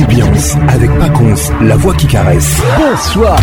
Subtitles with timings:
[0.00, 2.56] ambiance avec Paconce, la voix qui caresse.
[2.78, 3.36] Bonsoir.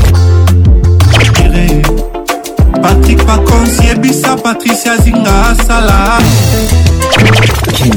[2.82, 6.18] Patrick Pacons, Yebisa, Patricia Zinga, Salah.
[7.74, 7.92] Kim,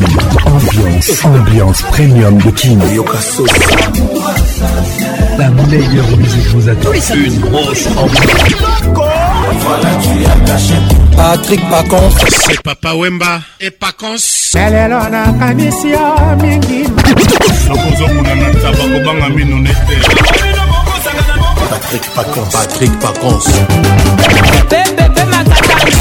[0.44, 2.80] ambiance, ambiance premium de Kim.
[5.38, 6.92] La meilleure musique vous attend.
[7.14, 9.11] Une grosse ambiance.
[9.64, 10.74] voilà, tu lui as caché.
[11.16, 12.14] Patrick Pacons.
[12.46, 14.16] C'est Papa Wemba et Pacons.
[14.54, 16.00] Elle est là, na kanisia
[16.40, 16.82] mingi.
[17.68, 20.51] Nakozokuna na tabakobanga mino nete.
[21.72, 22.48] Patrick Pacons.
[22.52, 23.40] Patrick Pacons.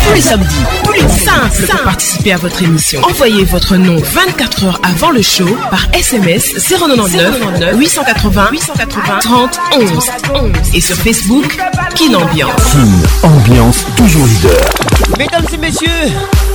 [0.04, 3.00] Tous les samedis, plus pour participer à votre émission.
[3.04, 7.42] Envoyez votre nom 24 heures avant le show par SMS 099
[7.78, 9.92] 880 880 30 11
[10.34, 11.58] 11 et sur Facebook
[11.96, 12.76] Kin Ambiance.
[13.24, 14.60] Ambiance toujours leader.
[15.18, 15.88] Mesdames et messieurs.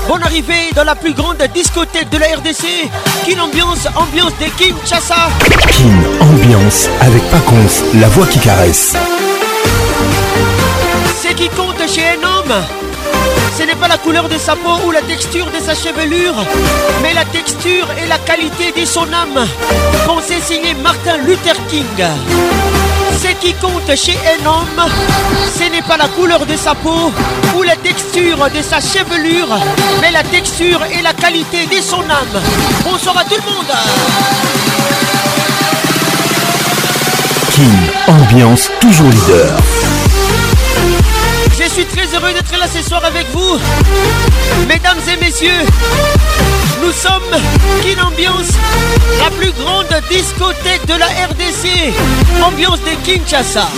[0.09, 2.65] Bonne arrivée dans la plus grande discothèque de la RDC.
[3.27, 5.30] Kin Ambiance, ambiance des Kinshasa.
[5.69, 8.95] Kin Ambiance avec Pacons, la voix qui caresse.
[11.21, 12.52] C'est qui compte chez un homme
[13.57, 16.35] ce n'est pas la couleur de sa peau ou la texture de sa chevelure,
[17.02, 19.46] mais la texture et la qualité de son âme.
[20.07, 21.87] Pensez signé Martin Luther King.
[23.23, 24.90] Ce qui compte chez un homme,
[25.59, 27.10] ce n'est pas la couleur de sa peau
[27.57, 29.49] ou la texture de sa chevelure,
[30.02, 32.38] mais la texture et la qualité de son âme.
[32.84, 33.73] Bonsoir à tout le monde.
[37.54, 39.57] King, ambiance toujours leader
[41.82, 43.59] suis très heureux d'être là ce soir avec vous.
[44.66, 45.60] Mesdames et messieurs,
[46.83, 47.21] nous sommes
[47.87, 48.49] une Ambiance,
[49.23, 51.93] la plus grande discothèque de la RDC,
[52.43, 53.68] ambiance de Kinshasa.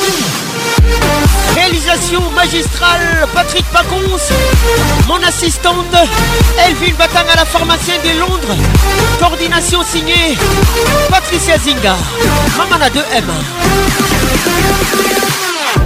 [1.56, 4.20] Réalisation magistrale Patrick Pacons,
[5.08, 5.92] mon assistante
[6.68, 8.54] Elvin Batan à la pharmacienne de Londres,
[9.18, 10.38] coordination signée
[11.10, 11.96] Patricia Zinga,
[12.56, 13.02] Ramana 2M.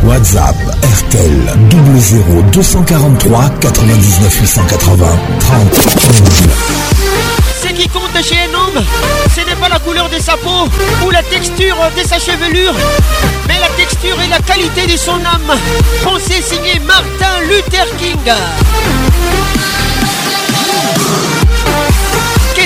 [0.04, 5.06] WhatsApp RTL 00 243 99 880
[5.40, 5.88] 30
[7.68, 8.84] Ce qui compte chez un homme,
[9.34, 10.68] ce n'est pas la couleur de sa peau
[11.06, 12.74] ou la texture de sa chevelure,
[13.46, 15.56] mais la texture et la qualité de son âme.
[16.00, 18.28] Français signé Martin Luther King.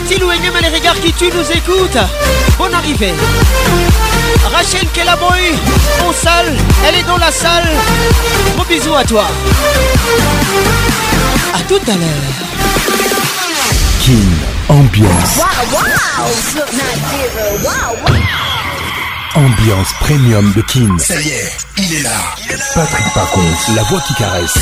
[0.08, 1.98] Si ou même les regards qui tu nous écoutes,
[2.56, 3.12] Bonne arrivée.
[4.52, 5.52] Rachel Kelaboy,
[6.06, 6.54] en salle,
[6.86, 7.66] elle est dans la salle.
[8.54, 9.24] Gros bisous à toi.
[11.54, 13.04] À tout à l'heure.
[13.98, 14.30] King
[14.68, 15.40] Ambiance.
[17.64, 18.12] Wow,
[19.36, 20.98] Ambiance premium de King.
[20.98, 22.16] Ça y est, il est là.
[22.74, 24.54] Patrick Pacons, la voix qui caresse.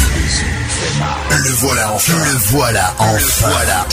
[1.30, 2.12] Le voilà enfin.
[2.14, 3.48] Le voilà enfin.
[3.50, 3.86] voilà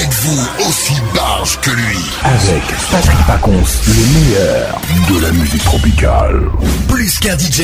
[0.00, 6.42] Êtes-vous aussi barge que lui Avec Patrick Paconce, le meilleur de la musique tropicale.
[6.88, 7.62] Plus qu'un DJ,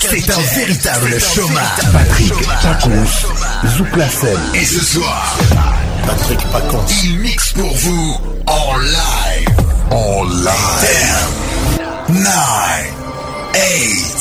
[0.00, 1.78] c'est un véritable chômage.
[1.92, 3.26] Patrick Paconce,
[4.18, 4.38] scène.
[4.54, 5.36] Et ce soir,
[6.06, 9.66] Patrick Paconce, il mixe pour vous en live.
[9.90, 11.57] En live.
[12.08, 12.92] nine,
[13.54, 14.16] eight,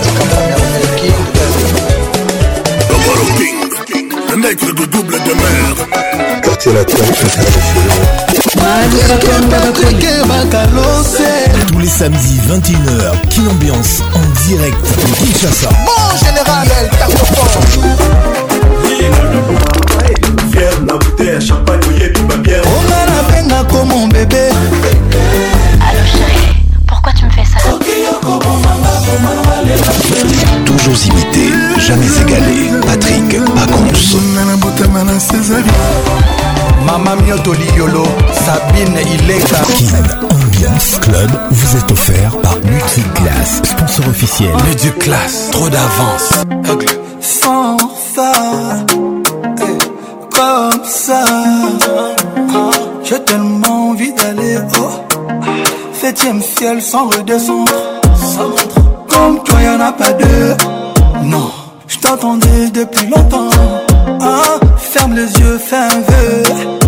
[3.37, 3.60] King.
[4.33, 5.75] Le nègre de double de mer.
[6.41, 6.95] Quartier latin
[11.67, 14.91] tous les samedis 21h, Kin Ambiance en direct de
[15.27, 15.67] Kinshasa.
[15.85, 16.89] Bon général, elle
[20.51, 22.63] Fier na bouteille, champagne, bouillée, tout ma bière.
[22.65, 24.47] On a la peine comme mon bébé.
[25.73, 26.51] Allô chérie,
[26.87, 27.57] pourquoi tu me fais ça?
[30.83, 32.71] toujours imité, jamais égalé.
[32.85, 34.17] Patrick Pacons.
[36.85, 38.03] Mama Miotoliolo,
[38.33, 39.57] Sabine Ileka.
[39.77, 40.29] Kin
[40.67, 44.49] Ambiance Club vous est offert par Multiclass, sponsor officiel.
[44.67, 46.33] Mais du classe, trop d'avance.
[47.21, 47.77] Sans
[48.15, 48.31] ça,
[49.43, 51.23] eh, comme ça,
[53.03, 55.21] j'ai tellement envie d'aller haut.
[56.01, 57.69] Septième ciel sans redescendre.
[58.35, 58.80] Sans
[59.13, 60.55] comme toi, y'en a pas deux.
[61.23, 61.51] Non,
[61.87, 63.49] je t'attendais depuis longtemps.
[64.21, 66.43] Ah, Ferme les yeux, fais un vœu.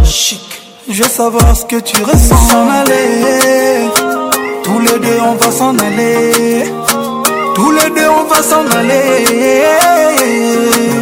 [0.05, 0.41] Chic,
[0.89, 2.37] je veux savoir ce que tu ressens.
[2.49, 3.89] S'en aller,
[4.63, 6.65] tous les deux, on va s'en aller.
[7.55, 9.25] Tous les deux, on va s'en aller.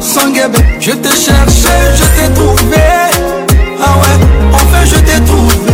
[0.00, 0.58] sans guébé.
[0.80, 2.88] Je t'ai cherché, je t'ai trouvé.
[3.80, 4.16] Ah ouais,
[4.52, 5.72] enfin je t'ai trouvé.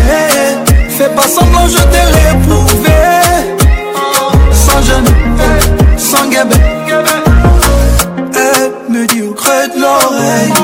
[0.91, 2.97] Fais pas semblant, je t'ai réprouvé.
[4.53, 5.09] Sans jeune,
[5.99, 6.57] sans guébé.
[8.45, 10.55] Elle me dit au creux de l'oreille,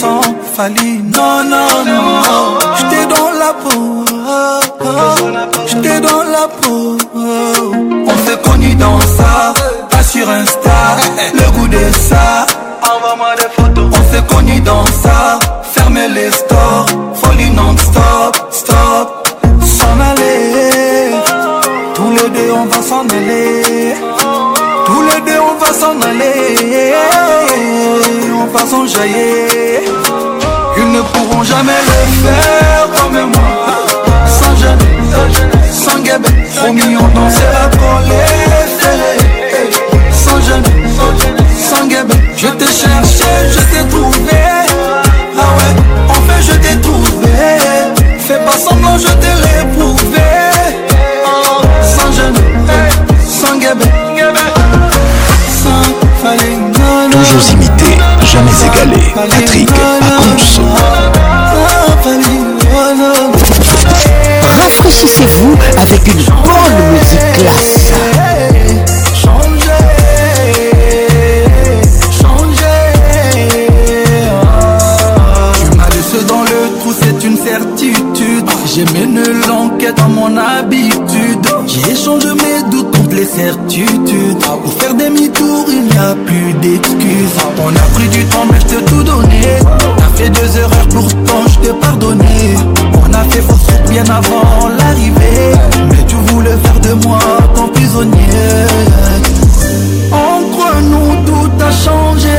[0.00, 0.20] sans
[0.54, 2.04] fali, Non, non, non,
[2.78, 3.84] J't'ai dans la peau.
[5.66, 6.84] J'étais dans la peau.
[8.06, 9.30] On fait connu dans ça.
[10.22, 12.46] Le goût de ça
[12.94, 16.84] Envoie-moi des photos On fait connu dans ça Fermez les stores
[17.14, 19.28] Folie non-stop Stop
[19.62, 21.14] S'en aller
[21.94, 23.62] Tous les deux on va s'en aller
[24.84, 26.96] Tous les deux on va s'en aller
[28.34, 29.80] On va s'en jaillir
[30.76, 37.49] Ils ne pourront jamais le faire comme moi Sans gêne, sans guébé Promis on danser
[43.84, 44.42] trouvé.
[44.76, 47.30] Ah ouais, fait je t'ai trouvé.
[48.18, 50.22] Fais pas semblant, je t'ai réprouvé.
[51.24, 52.92] Oh, sans jamais
[53.24, 53.88] sans guébé.
[57.10, 59.12] Toujours imité, jamais égalé.
[59.14, 59.68] Patrick
[64.62, 67.79] Rafraîchissez-vous avec une bonne musique classe
[78.92, 81.46] mène l'enquête à mon habitude.
[81.66, 84.38] J'échange mes doutes contre les certitudes.
[84.38, 87.36] Pour faire demi-tour, il n'y a plus d'excuses.
[87.62, 89.40] On a pris du temps, mais je te tout donné.
[89.96, 92.54] T'as fait deux erreurs, pourtant je t'ai pardonné.
[93.00, 95.52] On a fait route bien avant l'arrivée.
[95.90, 97.18] Mais tu voulais faire de moi
[97.54, 98.68] ton prisonnier.
[100.12, 102.36] Entre nous, tout a changé.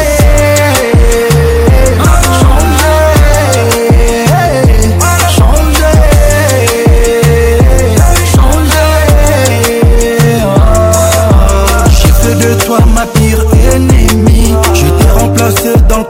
[11.91, 13.43] J'ai fait de toi ma pire
[13.73, 16.03] ennemie Je t'ai remplacé dans le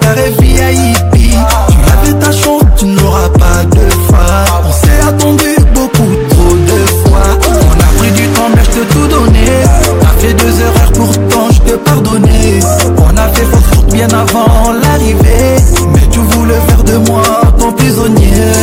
[14.23, 15.55] avant l'arrivée
[15.93, 17.21] Mais tu voulais faire de moi
[17.59, 18.53] ton prisonnier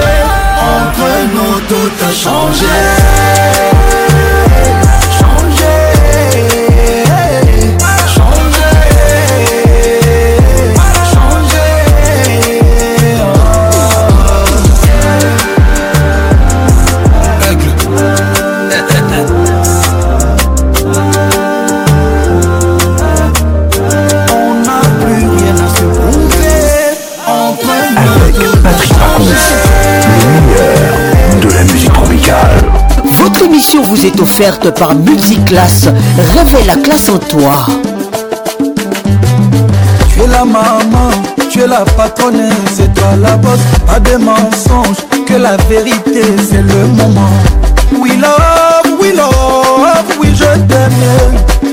[0.78, 2.91] Entre nous tout a changé
[34.62, 35.88] par par Multiclasse.
[36.36, 37.52] révèle la classe en toi.
[40.14, 41.12] Tu es la maman,
[41.52, 43.60] tu es la patronne, c'est toi la bosse.
[43.86, 47.30] Pas de mensonges, que la vérité c'est le moment.
[48.02, 50.92] We love, we love, oui je t'aime.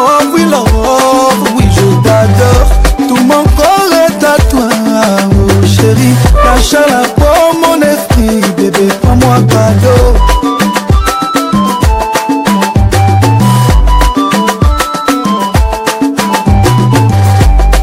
[6.61, 7.31] machala po
[7.62, 10.05] mon esprit bébé pas moi cadeau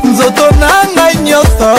[0.09, 1.69] nzoto na ngai nyonso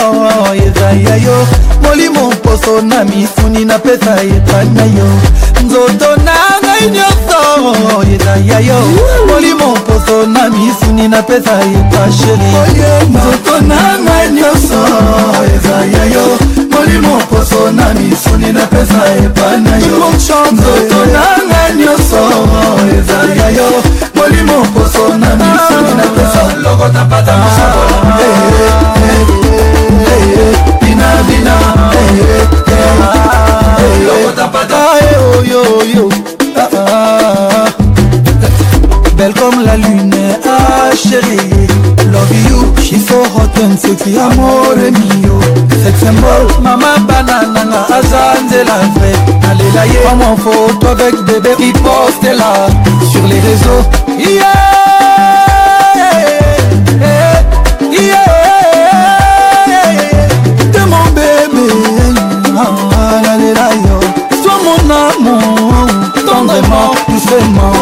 [0.65, 1.37] ezai ya yo
[1.83, 5.07] molimo mposo na misuni napesa epai na yo
[5.65, 7.39] nzoto na ngai nyonso
[8.15, 8.79] ezai ya yo
[9.29, 12.51] molimo koma misuni napesa yepasheli
[13.09, 14.79] nzoto nanga nyonso
[15.55, 16.25] eza ya yo
[16.71, 22.21] molimo poso na misuni napesa epana yo nzoto nanga nyonso
[22.97, 23.69] eza ya yo
[24.15, 27.33] molimo poso na misuni napesa ah, lokota pata
[30.81, 31.55] binabina
[34.07, 36.28] lokota pata ah, eh, yo
[39.19, 40.13] belle comme la lune,
[40.47, 41.49] ah chérie
[42.11, 45.37] Love you, she's so hot and sexy, amore mio
[45.83, 48.63] Sex symbol, mama banana, la vraie
[49.51, 52.67] allez laïe, prends mon photo avec bébé, riposte là
[53.11, 53.83] Sur les réseaux,
[54.17, 54.45] yeah,
[55.97, 57.41] yeah,
[57.93, 58.15] yeah,
[60.73, 61.67] De mon bébé,
[62.57, 63.85] ah, ah
[64.41, 65.73] Sois mon amour,
[66.25, 67.78] tendrement, doucement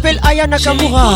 [0.00, 1.10] s'appelle Aya Nakamura.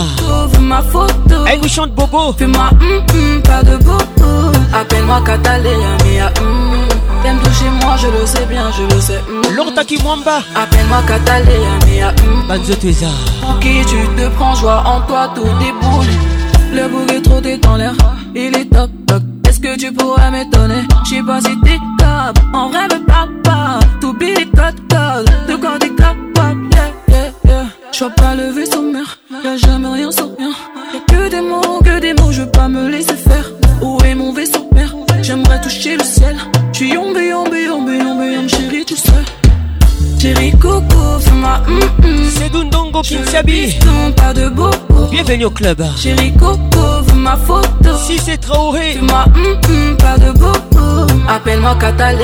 [0.61, 1.47] ma photo.
[1.47, 2.33] Elle eh, vous chante Bobo.
[2.37, 4.53] Fais-moi mm, mm, pas de bobo.
[4.75, 7.23] Appelle-moi Catalina, mia mm.
[7.23, 9.21] T'aimes toucher moi, je le sais bien, je le sais.
[9.27, 10.39] Mm, hum, Lorta Kimwamba.
[10.55, 12.47] Appelle-moi Catalina, mia mm.
[12.49, 13.07] Banzo Teza.
[13.41, 16.75] Pour qui tu te prends, joie en toi, tout déboule.
[16.75, 17.95] Le bouc est trotté dans l'air,
[18.35, 20.83] il est top top Est-ce que tu pourrais m'étonner?
[21.05, 23.79] Je sais pas si t'es top, en vrai, me parle pas.
[24.01, 24.81] T'oublies les codes
[25.49, 25.79] De quand
[27.97, 30.51] je vois pas vaisseau mère, y'a jamais rien sans rien.
[31.09, 33.53] que des mots, que des mots, je veux pas me laisser faire.
[33.83, 36.37] Où est mon vaisseau mère J'aimerais toucher le ciel.
[36.73, 39.23] Tu suis yombé, yombé, yombé, yombé, chérie, tu sais.
[40.25, 40.81] Chérie Coco,
[41.35, 42.25] ma moi hum mm, hum.
[42.25, 42.31] Mm.
[42.33, 43.79] C'est Dundongo Kinsabi.
[44.17, 45.85] pas de beaucoup Bienvenue au club.
[45.99, 47.91] Chérie Coco, ma photo.
[48.07, 48.95] Si c'est Traoré.
[48.95, 52.17] Fais-moi hum hum, pas de beaucoup Appelle-moi mais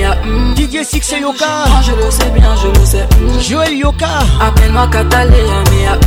[0.00, 0.54] mea hum.
[0.56, 1.46] Didier, Six et Yoka.
[1.68, 3.06] Moi ah, je le sais bien, je le sais.
[3.20, 3.40] Mm.
[3.48, 4.18] Joël Yoka.
[4.42, 5.38] Appelle-moi mais mea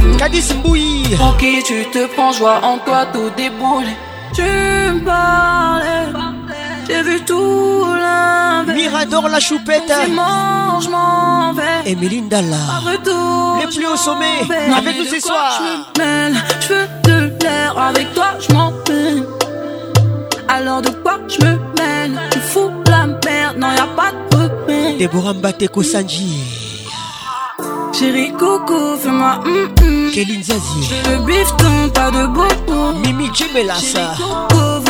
[0.03, 0.17] hum.
[0.17, 1.15] Kadis Mboui.
[1.17, 3.87] Pour qui tu te prends, joie en toi tout déboule.
[4.35, 6.35] Tu me parles
[6.87, 8.77] j'ai vu tout l'inverse.
[8.77, 9.83] Mirador la choupette.
[9.87, 10.71] je hein.
[10.89, 11.81] m'en vais.
[11.91, 12.55] Et Melinda là.
[13.59, 14.39] Les plus au sommet.
[14.75, 15.61] Avec nous ce soir.
[15.97, 17.77] Je je veux de l'air.
[17.77, 19.25] Avec toi, je m'en peine.
[20.47, 24.41] Alors de quoi je me mène Tu fous la merde, non y a pas de
[24.43, 24.97] repère.
[24.97, 26.39] Déborah Mbateko Sanji.
[27.91, 30.89] Chérie Coco, fais-moi hum mm, Kéline Zazie.
[31.03, 32.93] Je biffe ton pas de bobo.
[33.03, 34.13] Mimi Djemelassa.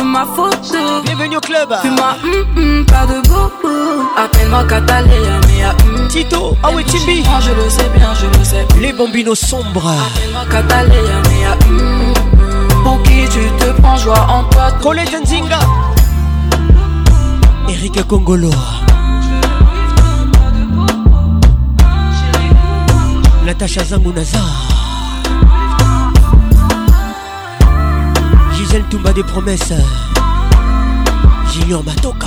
[0.08, 1.02] ma photo.
[1.04, 1.68] Bienvenue au club.
[1.82, 2.16] Fais-moi,
[2.56, 3.74] mm, mm, pas de bobo.
[4.16, 7.22] Appelle-moi Cataléa, mais à ah, mm, Tito, ah oui, Timbi.
[7.40, 8.64] Je le sais bien, je le sais.
[8.80, 9.88] Les bambinos sombres.
[10.06, 14.72] Appelle-moi Cataléa, mais à ah, mm, mm, Pour qui tu te prends joie en toi.
[14.82, 15.58] Colette Nzinga.
[17.68, 18.50] Erika Congolo.
[23.44, 24.68] Natacha Zangounazar.
[28.70, 29.72] tout Toumba des promesses.
[31.52, 32.26] Junior Matoka.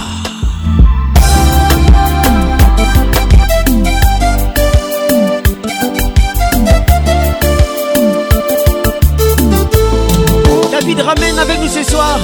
[10.72, 12.20] David ramène avec nous ce soir.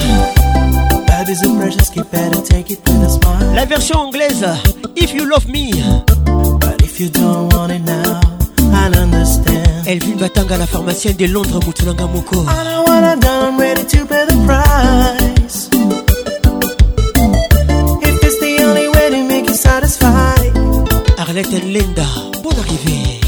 [3.54, 4.44] La version anglaise,
[4.96, 5.70] If You Love Me.
[6.60, 8.20] But if you don't want it now,
[8.72, 9.47] I'll understand.
[9.88, 12.42] Elvin Batanga, la pharmacienne de Londres, Moutoulanga Moko.
[12.42, 15.70] I don't wanna die, I'm ready to pay the price.
[18.02, 20.52] If it's the only way to make you satisfied.
[21.16, 22.06] Arlette and Linda,
[22.42, 23.18] bonne arrivée.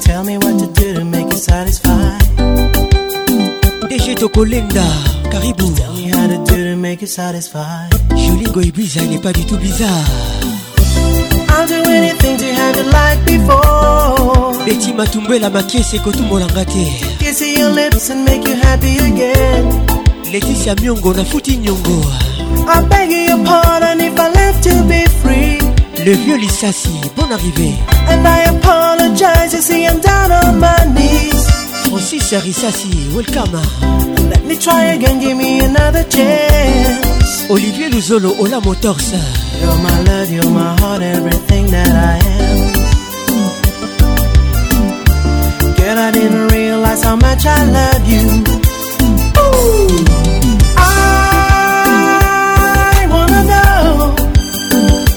[0.00, 2.30] Tell me what to do to make you satisfied.
[3.90, 4.86] DG Toko Linda,
[5.30, 5.70] Caribou.
[5.74, 7.90] Tell me how to do to make you satisfied.
[8.16, 10.08] Jolie Goy Bizarre, il n'est pas du tout bizarre.
[11.60, 14.54] I'll do anything to have it like before.
[14.64, 16.84] Betty Matumbela Makese Kotumolanga te.
[17.22, 19.66] Kiss your lips and make you happy again.
[20.32, 22.00] Laetitia Myongo na Futi Nyongo.
[22.66, 25.58] I beg your pardon if I left to be free.
[26.06, 27.74] Le vieux Lissassi, bon arrivé.
[28.08, 31.44] And I apologize, you see I'm down on my knees.
[31.88, 33.60] Francis Rissassi, welcome.
[34.30, 37.50] Let me try again, give me another chance.
[37.50, 39.12] Olivier Luzolo, Ola Motors.
[39.60, 42.72] You're my love, you're my heart, everything that I am.
[45.78, 48.26] Girl, I didn't realize how much I love you.
[49.36, 50.04] Ooh.
[50.78, 54.14] I wanna know,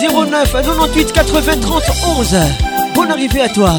[0.00, 0.52] 09
[1.12, 1.50] 98 80
[2.18, 2.36] 11,
[2.94, 3.74] Bonne arrivée à toi.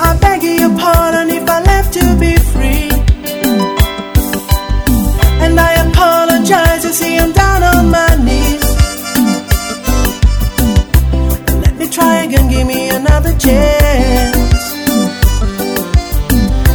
[0.00, 2.88] I beg your pardon if I left to be free.
[5.40, 7.31] And I apologize to see I'm
[12.34, 14.64] can give me another chance.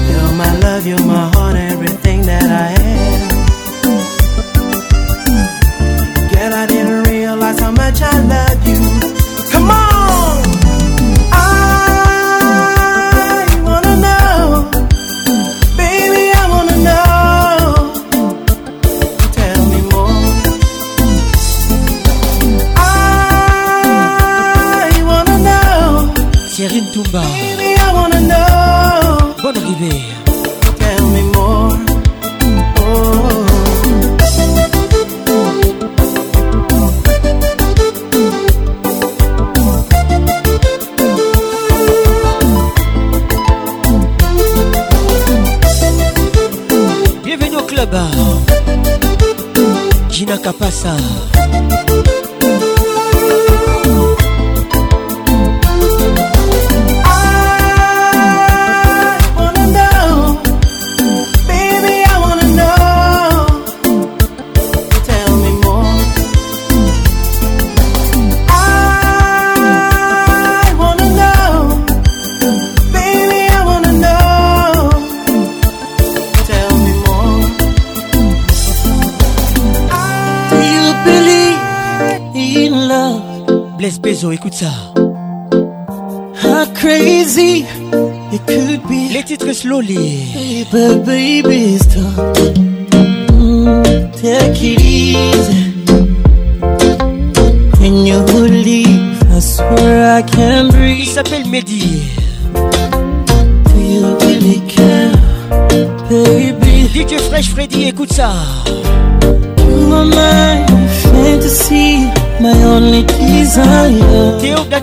[0.09, 2.76] You're my love, you're my heart, everything that I am.
[84.61, 84.93] How
[86.75, 87.63] crazy
[88.33, 89.07] it could be.
[89.33, 90.65] it go slowly.
[90.71, 90.99] Baby,
[91.43, 92.36] baby, stop.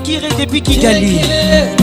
[0.05, 1.19] Kiré depuis Kigali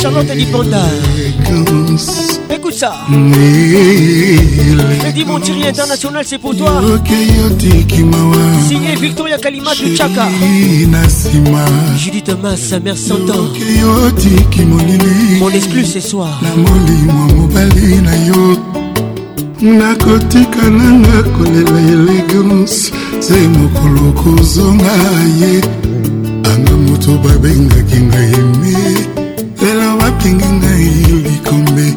[0.10, 0.82] Charlotte Lipanda.
[2.50, 2.93] Écoute ça.
[5.00, 6.82] Freddy Montieri International, c'est pour toi.
[8.70, 10.30] Signé Victoria Kalima du Tchaka.
[11.98, 13.41] Judith Mas, sa mère s'entend.
[15.41, 16.39] Mon exclu ce soir.
[19.62, 24.93] nakotika nanga kolela elegance se mokolo kozonga
[25.41, 25.60] ye
[26.46, 29.27] anga moto babengaki ngai me
[30.17, 30.88] opengi ngai
[31.25, 31.88] likombe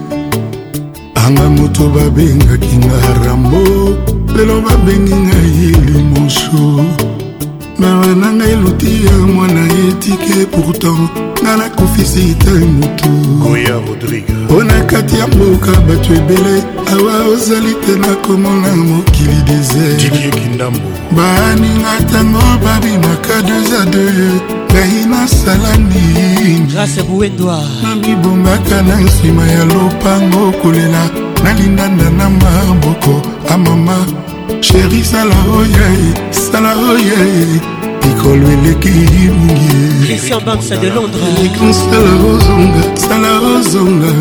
[1.24, 3.62] anga moto babengaki nga rambo
[4.36, 5.48] lelo babengi ngai
[5.92, 6.62] limonso
[7.80, 11.04] mawa na ngai luti ya mwana etike pourtant
[11.42, 13.08] nga nakofisi te motu
[14.46, 16.56] mpona kati ya mboka bato ebele
[16.92, 20.02] awa ozali te nakomona mokili desert
[21.16, 31.10] baninga ntango babimaka 2 a 2 ngai nasala niniamibongaka na nsima ya lopango kolela
[31.44, 33.14] nalindanda na maboko
[33.54, 33.98] amama
[34.60, 35.88] sheri sala oye
[36.30, 37.18] sala oye
[38.02, 38.94] likolo eleki
[39.26, 44.12] yungiekonsala ozonga sala ozonga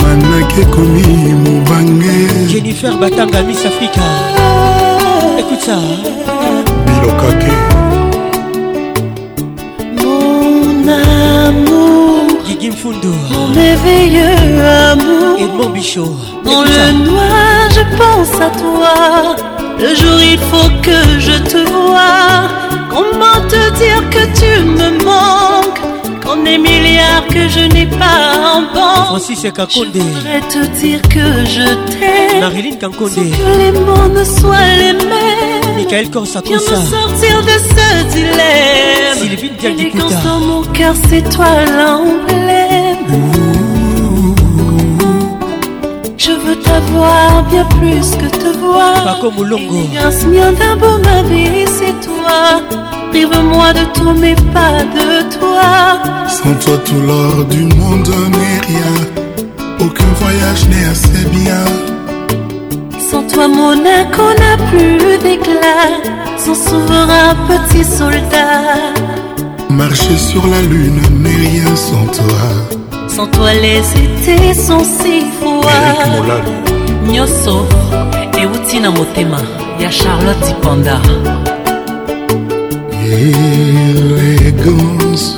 [0.00, 1.08] manaki ekomi
[1.44, 2.16] mobange
[2.50, 4.04] jennifer batanga miss africa
[5.40, 5.76] ekuta
[6.88, 7.69] biloka te
[12.84, 15.72] mon éveilleux amour,
[16.44, 19.36] Dans le noir, je pense à toi.
[19.78, 22.48] Le jour, il faut que je te vois.
[22.90, 25.80] Comment te dire que tu me manques?
[26.24, 29.22] Qu'on est milliard que je n'ai pas en banque.
[29.28, 32.40] Je voudrais te dire que je t'aime.
[32.40, 35.59] Marilyn que les mots ne soient les mêmes.
[35.84, 36.50] Michael Viens me sortir
[37.42, 39.18] de ce dilemme.
[39.18, 40.38] Sylvie dans hein.
[40.46, 42.98] mon cœur, c'est toi l'emblème.
[46.18, 49.18] Je veux t'avoir bien plus que te voir.
[49.20, 49.86] comme Moulongo.
[50.04, 52.60] Inspire d'un beau ma vie, c'est toi.
[53.10, 55.98] Prive-moi de tout, mais pas de toi.
[56.28, 59.46] Sans toi, tout l'or du monde n'est rien.
[59.80, 61.96] Aucun voyage n'est assez bien
[63.10, 65.98] sans toi, Monaco n'a plus d'éclat.
[66.38, 68.94] Sans souverain petit soldat.
[69.68, 72.38] Marcher sur la lune mais rien sans toi.
[73.08, 76.36] Sans toi, les étés sont si froids.
[77.08, 77.58] Nyoso,
[78.38, 79.38] et outina motema
[79.80, 81.00] ya Charlotte Panda.
[83.18, 85.34] Élégance,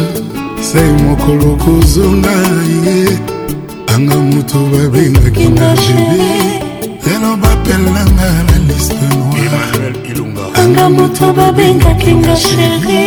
[0.69, 2.35] sai mokolo kozonga
[2.85, 2.99] ye
[3.93, 6.25] anga moto babengaki na jebe
[7.05, 13.03] lelo bapelanga na liste noiranga moto babengaki nga sheri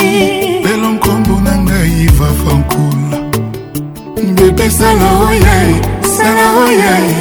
[0.65, 3.19] lelo nkombo na ngai iva fankula
[4.37, 5.75] bebe sala oyae
[6.17, 7.13] sala oyae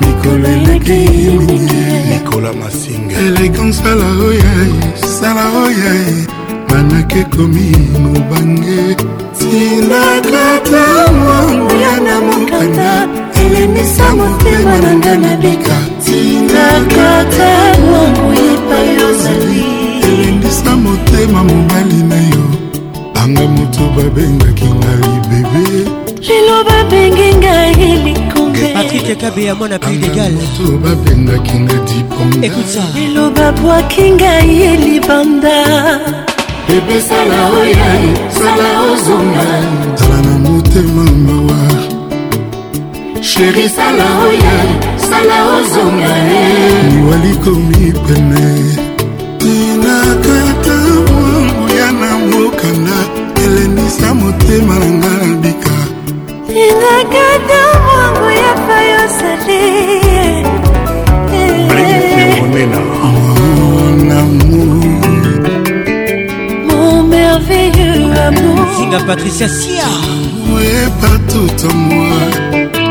[0.00, 0.98] mikolo eleki
[1.44, 4.70] mingi nikola masinga elegance sala oyae
[5.20, 6.25] sala oyae
[7.20, 7.66] ekomi
[7.98, 8.96] mobange
[9.38, 13.08] tinakata mwangu yana mokanda
[13.44, 19.64] elemisa motema na nga nabika tinakata mwangu epai ozali
[20.02, 22.44] elemisa motema mobali na yo
[23.20, 25.64] anga moto babengaki ngai bebe
[26.28, 32.46] lelo babenge ngai likongepatrike kabe ya mwana pidegalmoto babengaki nga diponga
[32.94, 35.56] lelo babwaki ngai libanda
[36.68, 37.90] bebe sala oya
[38.38, 39.48] sala ozonga
[39.98, 41.60] tala na motema mawa
[43.28, 44.56] sheri sala oya
[45.08, 46.12] sala ozonga
[46.88, 48.44] liwali komi pene
[49.40, 50.78] tinakata
[51.12, 52.98] mwanguya na mokanda
[53.44, 55.76] elenisa motema na nga na bika
[56.48, 59.60] tinakata mwangu ya payosale
[62.42, 62.85] monena
[68.76, 69.84] zinga patricia sia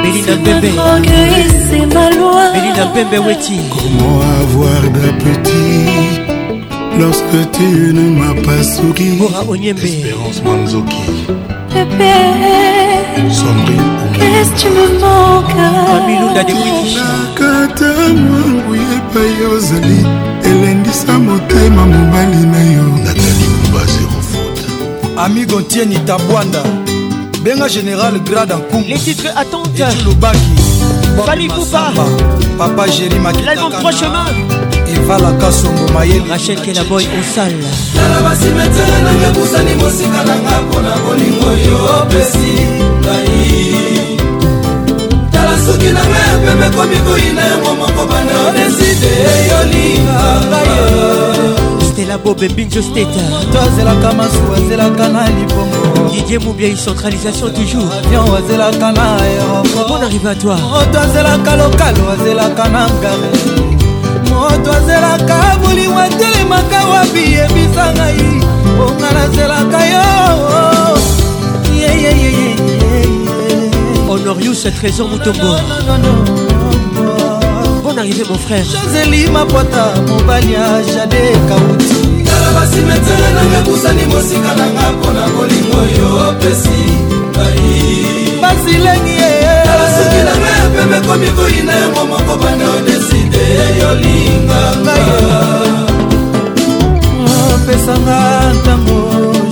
[0.02, 0.74] belinda pembe
[1.93, 6.24] belinda pembe weti comment avoir d'appétit
[7.00, 11.04] lorsque tu ne m'as pas souri bora onyembe espérance manzoki
[11.71, 12.13] bébé
[13.32, 13.78] sombri
[14.13, 16.98] qu'est-ce tu me manques kamilunda de witish
[17.38, 17.91] kata
[18.24, 20.02] mwangu yepai ozali
[20.50, 23.05] elendisa motema mobali na yo
[25.17, 26.60] ami gontier nitabwanda
[27.43, 28.56] benga général grade
[28.88, 30.38] les titres attentes lobaki
[31.25, 31.91] balibouba
[32.58, 34.28] papa jéri makilalbum trois chemins
[34.89, 37.54] eva lakasongo mayeli rachel kelaboy osal
[37.95, 42.51] tala basimetere nanga epusani mosika nanga mpona bolingo yo opesi
[42.99, 43.41] ngai
[45.32, 49.13] tala soki nanga ya pembe komi koyina yango moko banda odeside
[49.49, 58.27] yolinganga stela bobe binjo steta tozelaka masuwa ezelaka na libongo didie mobiai centralisation toujours avion
[58.38, 63.31] azelaka na aéroport bon arrivé à toi moto azelaka lokalo azelaka na ngare
[64.29, 68.25] moto azelaka bolingo atelemaka wapi yebisa ngai
[68.75, 70.05] mponga nazelaka yo
[74.10, 75.51] honorius trésor motombo
[77.95, 84.51] mon arrivée mon frère joseli mapota mobali ya jade kauti tala basimetere nanga kusani mosika
[84.60, 86.81] nanga mpona molingo yo opesi
[87.36, 89.15] bai basilengi
[89.67, 93.45] tala soki nanga ya pembe komi koyina yango moko banda odeside
[93.79, 94.97] yolinganga
[97.53, 98.17] opesanga
[98.55, 98.97] ntango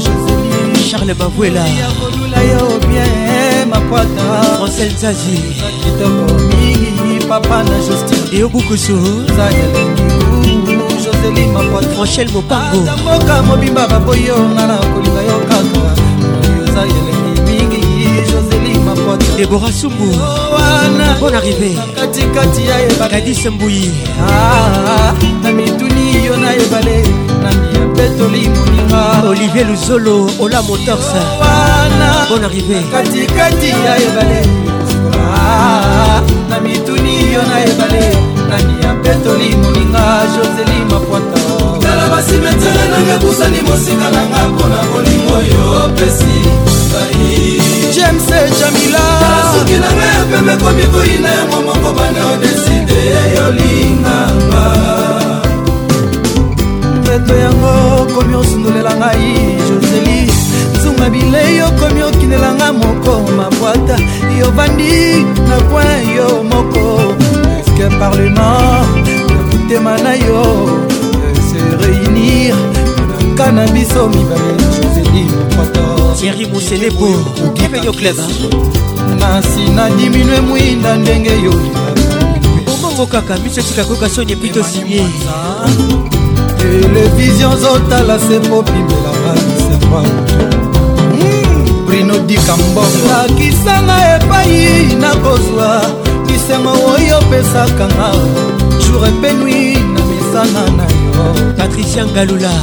[0.04, 4.24] joseli charles bavuela ya kolula yo bien mapota
[4.58, 5.40] français zazi
[5.84, 8.98] kitoko mingi papa na justine Tadeo Bukusu
[11.94, 15.60] Franchel Mopango mboka mobimba baboyi yo nga na kolinga yo kaka
[16.64, 24.26] oza elengi mingi joseli mapoto debora sumbu oh, bon arrivé katikati ya ebakadise mbuyi ah,
[24.26, 27.04] ah, na mituni yo na ebale
[27.44, 31.46] na miya petoli moninga olivier luzolo ola motors oh,
[32.30, 34.64] bon arrivé katikati ya ebale
[36.50, 38.06] na mituni yo na ebale
[38.50, 41.42] nani ya petoli moninga joseli mapwata
[41.82, 46.38] tala basimetere nanga kusani mosika nanga mpona bolingo yo pesi
[46.92, 47.62] bai
[47.96, 48.26] james
[48.60, 49.04] jamila
[49.54, 54.64] soki nanga ya pembe komi koyina ya momoko bana odeside ya yolingamba
[57.00, 57.74] mpeto yango
[58.16, 59.28] komi osundolela ngai
[59.70, 60.20] joseli
[61.04, 63.96] kosoma bilei okomi okinelanga moko mabwata
[64.40, 67.14] yovandi na poin yo moko
[67.60, 68.88] eske parlement
[69.30, 70.80] nakotema na yo
[71.52, 72.56] se réunir
[73.20, 75.26] naka na biso mibale joseli
[75.58, 77.16] mokoto tieri moselebo
[77.48, 78.18] okebeyo club
[79.20, 81.80] na nsina diminue mwinda ndenge yolinga
[82.78, 85.06] obongo kaka miso etika koka soni epito sinie
[86.58, 90.04] televizio zotala sepo pimelanga biserwa
[91.94, 94.56] bruno dikambongakisanga epai
[95.02, 95.70] nakozwa
[96.28, 98.08] lisengo oyo opesaka nga
[98.82, 99.62] jour epenui
[99.94, 101.26] na misana na yo
[101.58, 102.54] patricia ngalula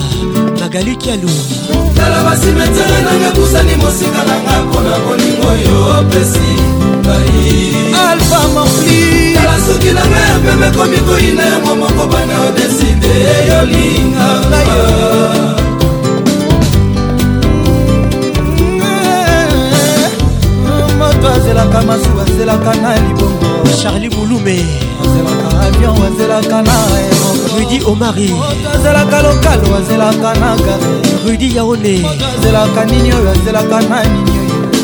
[0.60, 1.30] magali kialu
[1.96, 6.50] tala basimetere nanga kusani mosika nanga mpona bolingo oyo opesi
[7.00, 7.42] ngai
[8.10, 9.02] alfa mofli
[9.34, 13.12] tala soki nanga ya pembe komi koyina yango moko bana odeside
[13.50, 14.28] yolinga
[21.20, 24.59] moto azelaka masuwa azelaka na libongo charli bulume
[25.04, 26.76] azelaka avion azelaka na
[27.59, 30.90] rudi omari moto azelaka lokalo azelaka na gare
[31.26, 34.78] rudi yaone moto azelaka nini oyo azelaka na nini oyo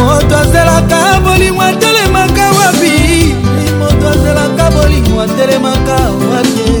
[0.00, 3.34] moto azelaka bolingo atelemaka wapi
[3.78, 5.96] moto azelaka bolingo atelemaka
[6.30, 6.72] wapi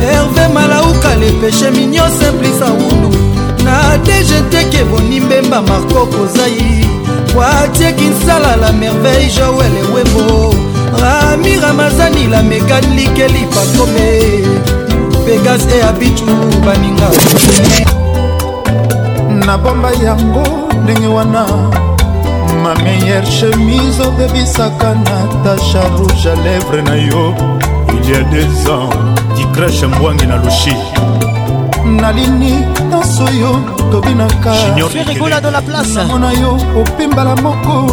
[0.00, 3.18] herve malauka lepeshe minio simplisa wundu
[3.64, 6.85] na dgt kebonimbe mba marko kozai
[7.36, 10.50] watie kinsala la merveille joel ewembo
[11.00, 14.08] rami ramazani la mekanike lipakome
[15.26, 16.24] pegas e abitu
[16.66, 17.10] baninga
[19.46, 20.46] nabomba yango
[20.82, 21.46] ndenge wana
[22.62, 27.34] ma meilleure chemise obebisaka natasha rouge à lèvre na yo
[27.88, 28.90] il y a des ans
[29.36, 30.74] dicrache mbwangi na lushi
[31.86, 33.60] nalini nyonso yo
[33.92, 37.86] tobinakaregola dans la place namona yo opimbala moko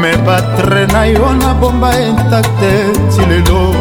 [0.00, 2.72] me batre na yo na bomba intacte
[3.14, 3.72] ti lelo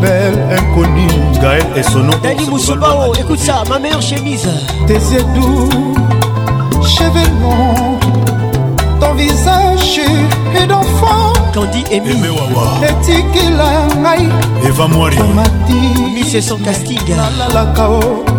[0.00, 1.06] bel inconi
[1.40, 4.48] gael esonodali mosubao oh, écoute ça ma meilleure chemise
[4.86, 5.68] tes yeux doux
[6.82, 7.98] cheveux longs
[9.00, 10.00] ton visage
[10.56, 14.28] et d'enfant kandi etikila ngai
[14.64, 15.80] eva moirimati
[16.14, 18.29] miseson castinga nalalaka o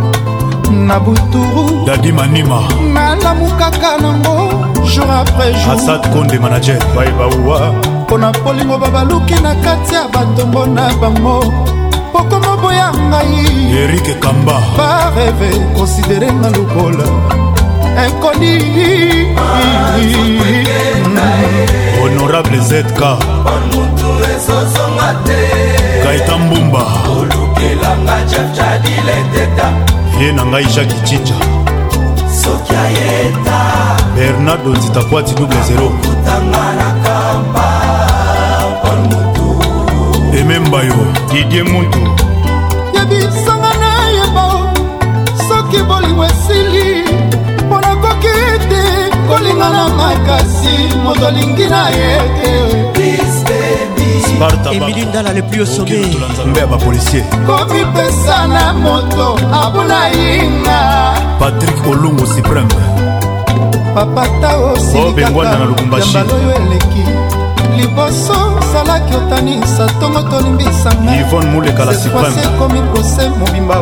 [0.72, 2.60] na buturu dadi manima
[2.96, 4.36] nalamukaka nango
[4.88, 7.74] jour après jour asad konde manager baibawa
[8.08, 11.44] mpo na polingo babaluki na kati ya batongo na bango
[12.14, 13.46] pokoma boya ngai
[13.84, 17.06] erike kamba bareve konsidere nga lokola
[18.08, 18.54] inkoni
[22.00, 23.02] honorable zk
[26.04, 26.86] kaitan mbumba
[27.70, 29.68] elanga jefjadileteta
[30.22, 31.36] ye na ngai jaki cinja
[32.42, 33.60] soki ayeta
[34.16, 37.68] bernardo nzitakwati double 0 kutanga na kamba
[38.82, 39.48] pol mutu
[40.40, 40.98] emembayo
[41.32, 42.00] didie mutu
[42.96, 44.46] yebisanga na yebo
[45.48, 46.86] soki bolingo esili
[47.66, 48.32] mpo nakoki
[48.70, 48.84] te
[49.28, 52.18] kolingana makasi kasi moto alingi na ye
[52.96, 53.10] te
[54.72, 62.68] emili ndala le plus osomeimbe ya bapolisier komipesa na moto abuna yinga patrik olongo supreme
[63.96, 67.04] papata osilikaka oh, yambaloyo eleki
[67.78, 68.34] liboso
[68.74, 73.78] salaki otanisa ntongo tolimbisanga ivone mulekala supreme ekomi prose mobimba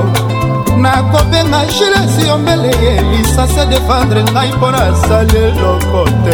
[0.83, 6.33] nakobenga gilesi yombele ye lisasi adefendre ngai mpo nasali eloko te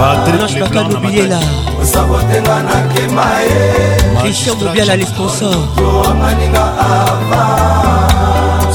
[0.00, 1.38] patrinoche bakanobiela
[1.82, 3.62] osabotenga nakema ye
[4.20, 5.56] christian mobiala le sponsor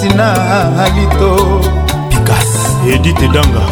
[0.00, 0.32] tina
[0.84, 1.60] alito
[2.10, 2.50] pikas
[2.94, 3.62] edite danga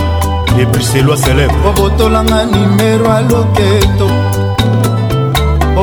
[0.57, 4.09] lebruselois célèbre obotolanga nimero aloketo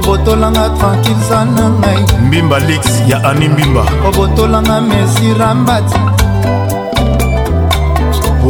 [0.01, 5.99] obotolanga tranquille za na ngai mbimba lix ya ani mbimba obotolanga mesira mbati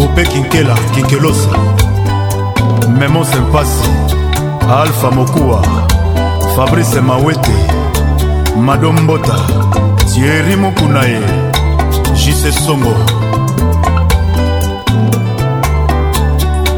[0.04, 1.50] ope kinkela kinkelosa
[3.00, 3.90] memos empasi
[4.82, 5.66] alfa mokuwa
[6.56, 7.54] fabrice mawete
[8.66, 9.36] madombota
[10.14, 11.22] tieri mokuna ye
[12.14, 12.96] jise songo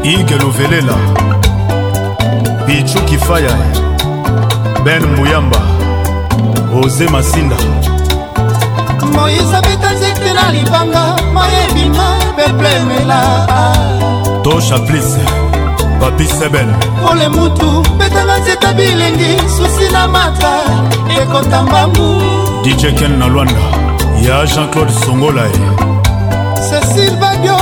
[0.02, 0.94] ige lovelela
[2.66, 3.58] pichu kifaya
[4.86, 5.56] ben muyamba
[6.84, 7.54] oze masinda
[9.14, 11.04] moïse abita nzete na libanga
[11.36, 12.06] mayebima
[12.36, 13.20] beplemela
[14.44, 15.10] to chaplis
[16.00, 16.68] papi seben
[17.02, 17.68] pole mutu
[17.98, 20.52] betanga nzeta bilengi susi na mata
[21.22, 22.10] ekota mbangu
[22.64, 23.64] dijeken na lwanda
[24.26, 25.58] ya jean-claude songolae
[26.68, 27.58] cécile badio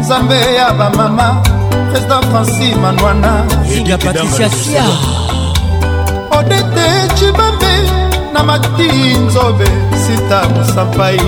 [0.00, 1.26] nzambe ya bamama
[1.92, 3.30] président franci manwana
[3.76, 4.84] inga patricia sia
[6.38, 7.72] odete cibambe
[8.32, 9.64] na mati nzobe
[10.06, 11.20] sita mosampai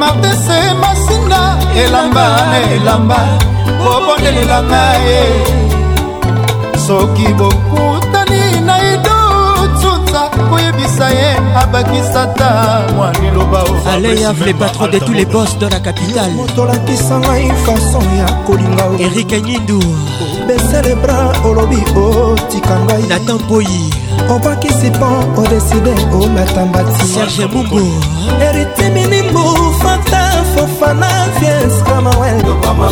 [0.00, 1.42] martese masinga
[1.84, 3.16] elamba na elamba
[3.82, 5.20] bobondelela ngaye
[6.86, 10.20] soki bokutani na idotsutsa
[10.50, 11.30] koyebisa ye
[11.62, 17.48] abakisata mwa liloba aleyave le patron de tous les bos dans la capitale motolakisa ngai
[17.64, 19.80] fason ya kolinga erik nyindu
[20.48, 23.90] abesele bra olobi otika oh, ngai natan mpoyi
[24.34, 25.90] obakisi mpo odeside
[26.24, 27.86] omata oh, mbati serge mungu
[28.40, 29.42] eritiminimbu
[29.82, 31.06] fata fofana
[31.40, 32.42] vies camawel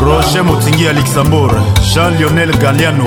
[0.05, 1.55] roger motingi ya luxembourg
[1.95, 3.05] jean lionel galiano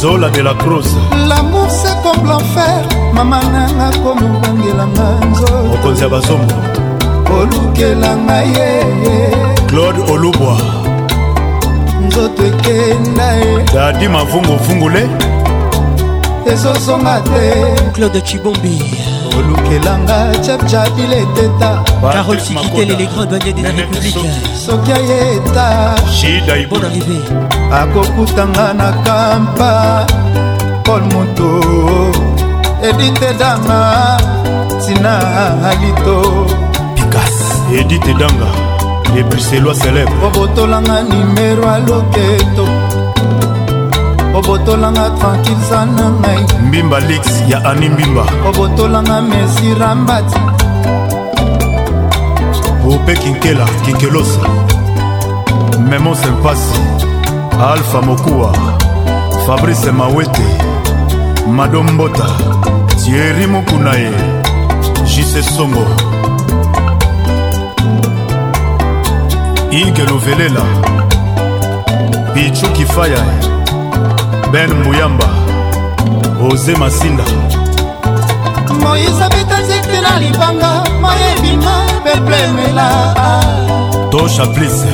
[0.00, 0.86] zola de la cruz
[1.28, 2.84] lamour se comme l'enfer
[3.14, 6.54] mama nanga komobongelanga nzo mokonzi ya bazongo
[7.40, 8.84] olukela ngai ye
[9.66, 10.85] claude olubwa
[12.66, 15.08] nakenda ye dadi mavunguvungule
[16.52, 18.80] ezozonga te claude chibombi
[19.38, 25.96] olukelanga chapchabileteta carole sikitele les grands douaniers de la république soki ayeta
[26.70, 27.18] bon arrivé
[27.72, 30.06] akokutanga na kampa
[30.84, 31.48] paul moto
[32.82, 34.16] edite danga
[34.84, 35.16] tina
[35.70, 36.46] alito
[36.94, 38.75] pikas edite danga
[39.18, 42.64] epuselwa célèbre obotolanga nimero aloketo
[44.34, 50.38] obotolanga tranquilza na ngai mbimba lix ya ani mbimba obotolanga mesirambati
[52.84, 54.40] pope kinkela kinkelosa
[55.90, 56.80] memo sempasi
[57.72, 58.52] alpha mokuwa
[59.46, 60.46] fabrice mawete
[61.54, 62.24] madombota
[63.04, 64.12] tieri mokuna ye
[65.16, 66.05] jise songo
[69.76, 70.62] ige luvelela
[72.34, 73.24] pichu kifaya
[74.52, 75.26] ben mbuyamba
[76.52, 77.24] oze masinda
[78.82, 80.70] moïse abeta nzete na libanga
[81.02, 81.74] mayebima
[82.04, 82.88] beplemela
[84.10, 84.90] tosha plise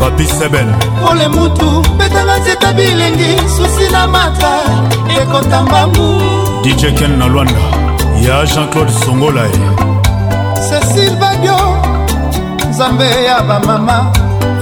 [0.00, 0.68] papi sebel
[1.06, 4.52] pole mutu betanga nzeta bilengi susi na mata
[5.22, 6.10] ekota mbangu
[6.62, 7.62] dj ken na lwanda
[8.26, 9.58] ya jean-claude songolae
[10.68, 11.67] cecil badio
[12.78, 14.12] nzambe ya bamama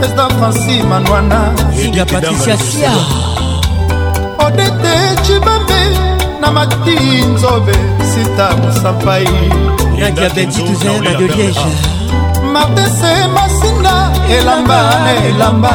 [0.01, 1.51] président franci manwana
[1.85, 2.91] julia patricia sia
[4.47, 5.81] odete cibambe
[6.41, 6.97] na mati
[7.35, 7.73] nzobe
[8.15, 9.29] sita mosapai
[9.99, 11.67] nadia bentituze na de liège
[12.53, 14.11] mapese masinga
[14.41, 15.73] elamba na elamba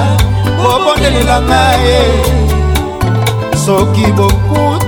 [0.64, 2.02] bobondelelanga ye
[3.66, 4.81] soki bokuta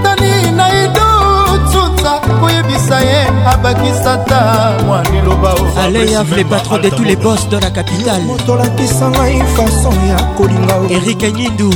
[3.48, 9.40] abakisata mwa liloba aleyaf le patron de tous les boss de la capitale motolakisa ngai
[9.56, 11.70] façon ya kolinga erike nyindu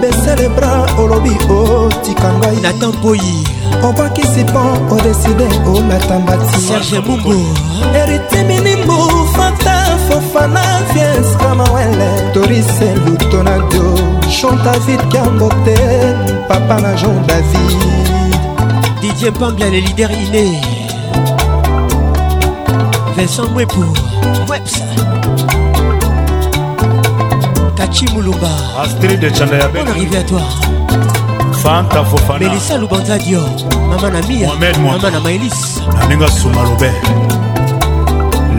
[0.00, 3.44] besele bra olobi otika ngai natan mpoyi
[3.88, 7.40] obakisi mpo odeside olata mbati serge mungo
[8.00, 8.98] eritiminimbu
[9.36, 9.74] fanta
[10.08, 10.62] fofana
[10.94, 13.94] vies kamawele torise lutonadio
[14.40, 15.76] chantavid kiambote
[16.48, 17.78] papa na jean david
[19.00, 20.75] didie pambia le leader iné
[23.16, 23.80] Vincent Mwepo
[24.46, 24.74] Mweps
[27.76, 28.48] Kachi Moulumba
[28.82, 30.40] Astrid de Chandayabe Bon arrivé à toi
[31.54, 33.40] Fanta Fofana Melissa Lubanza Dio
[33.88, 36.90] Maman Namia Mohamed Mouam Maman Amaelis Naninga Soumalobe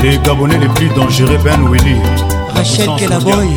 [0.01, 1.97] Les Gabonais les plus dangereux Ben Willy
[2.55, 3.47] Rachel Kelaboy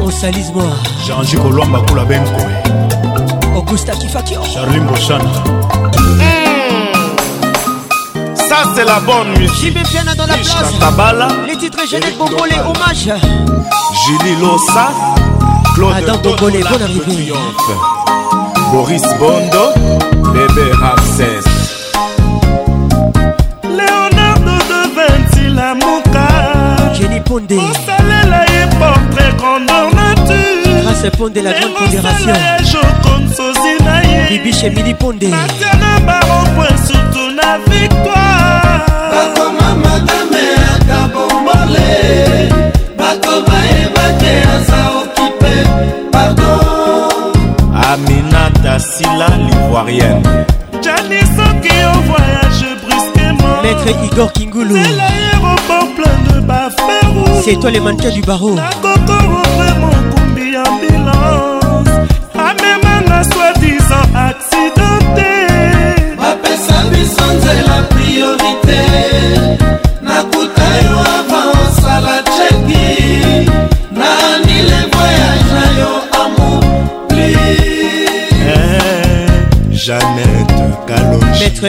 [0.00, 0.64] On salise moi
[1.06, 5.24] Jean-Jacques Olomba Koula Ben Koe Augusta Kifakio Charline Bochana
[6.18, 6.45] hey.
[8.48, 9.76] Ça, c'est la bonne musique.
[9.76, 11.32] JB Piana dans la place.
[11.48, 13.10] Les titres Jeannette Bombolé, hommage.
[14.06, 14.92] Julie Lossa.
[15.74, 17.32] Claude Adam bonne arrivée.
[18.70, 19.72] Boris Bondo.
[20.32, 21.42] Bébé Ramsès.
[23.64, 26.94] Leonardo de Vinci, la Moka.
[26.94, 27.58] Jenny Pondé.
[27.58, 30.82] Osalela et portrait grandeur nature.
[30.82, 32.32] Grâce Pondé, la grande fédération
[34.28, 35.32] Bibi chez Midi Pondé.
[57.44, 58.56] C'est toi les mannequins du barreau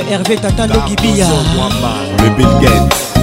[0.10, 1.28] herve tatando gibia
[2.24, 3.14] le bill gates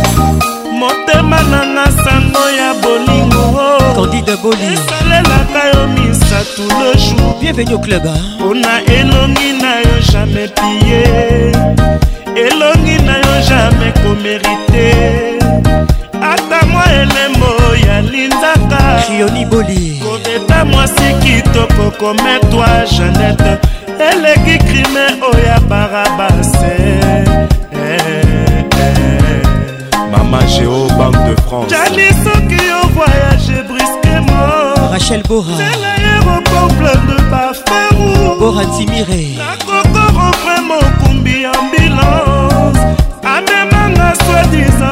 [0.79, 3.45] motema nanga sango ya bolingo
[3.95, 8.05] candide boli esalelaka yo misato le jour bienvenu au club
[8.37, 11.53] mpona elongi na yo jamais pie
[12.47, 14.93] elongi na yo jamais komerite
[16.33, 17.51] ata mwa elembo
[17.87, 22.67] yalindaka rioni boli kobeta mwasi kitoko kometwa
[22.99, 23.59] janete
[24.11, 25.24] eleki crime
[25.75, 26.77] barabase
[30.13, 37.17] mama géo banque de france jali soki yo voyage brisquement rachel bora l'aéroport plein de
[37.31, 42.79] baferu bora timire nakokorompre mokumbi ambulance
[43.35, 44.91] amemanga swadisa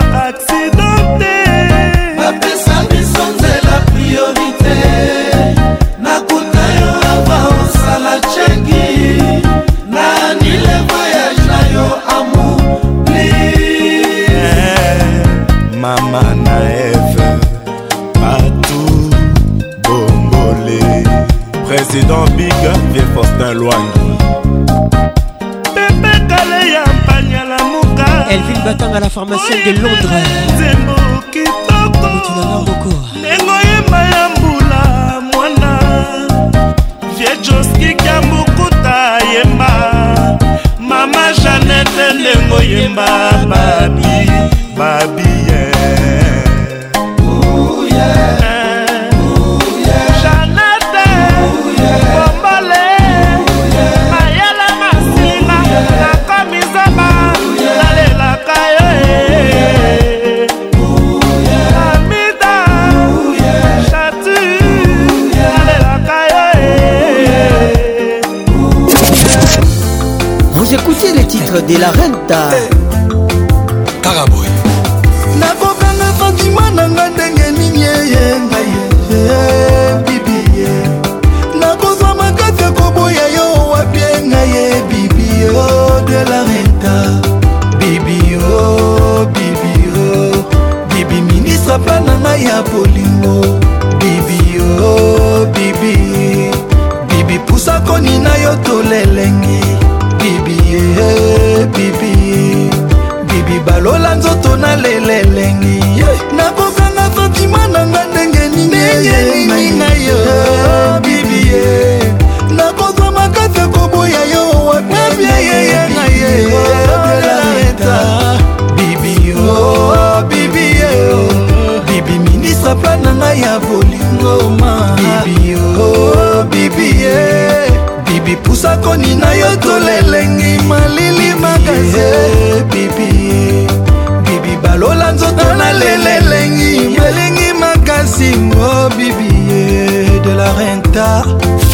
[30.05, 30.42] André.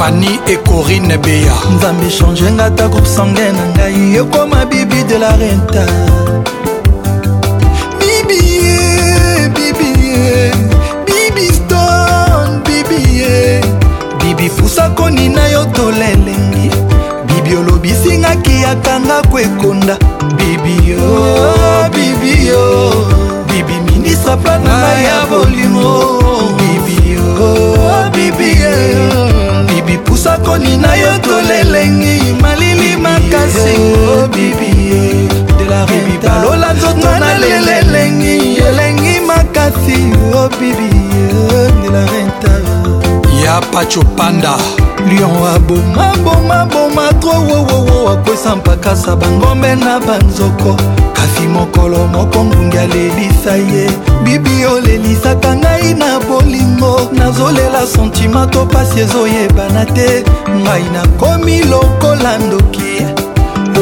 [0.08, 5.16] fani e corine beya nzambe echange nga ta groupe sangue na ngai ekoma bibi de
[5.22, 5.82] la renta
[8.00, 8.88] bibie
[9.56, 10.48] bibie
[11.06, 13.60] bibi stone bibie
[14.20, 16.68] bibi pusa koni na yo tolelengi
[17.26, 19.94] bibi olobisingaki atanga kwekonda
[20.38, 21.04] bibio
[21.94, 22.62] bibio
[23.48, 24.76] bibi ministre plana
[25.08, 25.92] ya bolingo
[26.58, 27.77] bibio
[30.28, 33.74] sokoli na yo tolelengi malili makasi
[34.20, 40.90] obibi oh, eh, balola nzoto na lelelengi elengi makasi obibi
[41.32, 44.58] oh, eh, ya pacho panda
[45.08, 50.76] lion abomabomaboma tro wowowo akwesa mpakasa bangombe na banzoko
[51.18, 53.84] kasi mokolo moko ngungi alelisa ye
[54.24, 60.10] bibi olelisaka ngai na bolingo nazolela sentima to pasi ezoyebana te
[60.62, 62.92] ngai nakomi lokola ndoki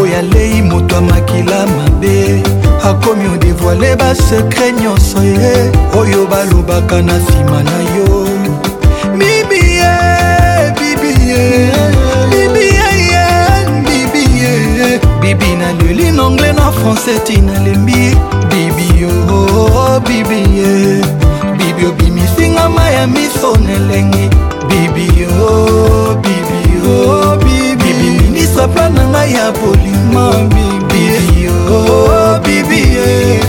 [0.00, 2.16] oyo alei moto amakila mabe
[2.88, 5.52] akomi odevoile basekre nyonso ye
[6.00, 8.08] oyo balobaka na nsima na yo
[9.18, 9.92] bibi ye
[10.78, 11.42] bibi ye
[15.34, 18.14] bibi naleli na anglais na français ti nalembi
[18.50, 21.02] bibi yo oh, oh, oh, bibi ye
[21.58, 24.30] bibi obimisinga ma ya miso nalengi
[24.70, 30.30] bibi yo oh, bibi yo oh, bibi bibi minisa plan na ngai ya bolima
[30.94, 33.42] bibi yo oh, bibi ye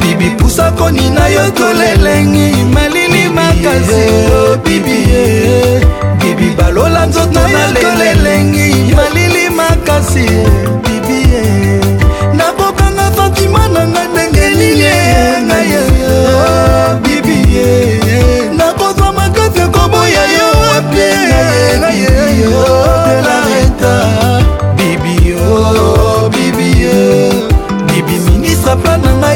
[0.00, 4.02] bibi pusa koni na yo tolelengi malili makasi
[4.32, 5.24] oh, bibi ye
[6.24, 10.24] bibi balola nzoto na yo tolelengi malili makasi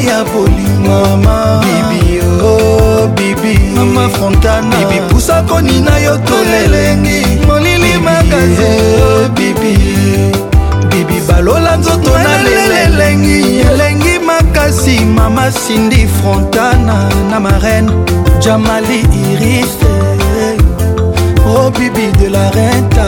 [0.03, 1.23] ya bolingo
[1.63, 8.71] bibi oh bibi mama fontana bibi pusa konina yo tolelengi molili makaze
[9.03, 9.79] oh bibi
[10.91, 17.93] bibi balola nzoto na lelelengi elengi makasi mama sindi frontana na marene
[18.43, 19.93] jamali irise
[21.47, 23.07] oh bibi de la renta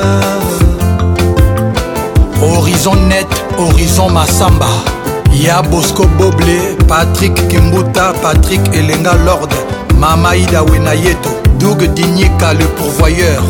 [2.40, 3.26] horizon net
[3.58, 4.93] horizon masamba
[5.34, 9.52] ya bosco boble patrik kimbuta patrik elenga lord
[9.98, 11.28] mama ida wenayeto
[11.58, 13.42] doug dinika le pourvoyeur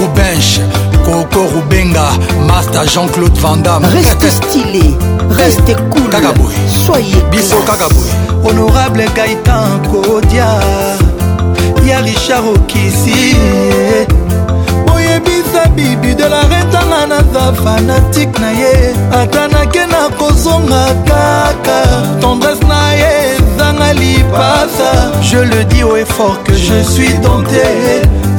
[0.00, 0.62] rubenche
[1.04, 2.06] coco rubenga
[2.46, 4.84] master jean-claude vandam reste stylé
[5.38, 10.48] reste eh, cool kaka boye soyez biso kaka boye honorable gaitan kodia
[11.88, 13.36] ya richard okisi
[15.26, 21.80] kobebisa bibi de la retanga naza fanatike na ye ata nake na kozonga kaka
[22.20, 24.90] tendresse na ye ezanga lipasa
[25.22, 27.66] je le dis au effort que je suis tenté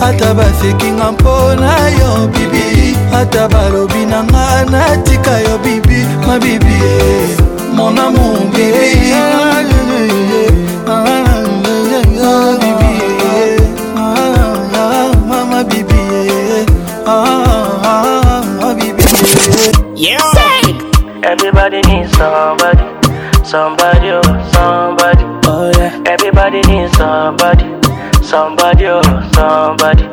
[0.01, 6.79] ata basekinga mpona yo bibi ata balobi na nga natika yo bibi mabibi
[7.75, 9.15] mon amour bibi
[26.97, 27.65] somebody,
[28.23, 29.03] somebody, oh,
[29.35, 30.03] somebody.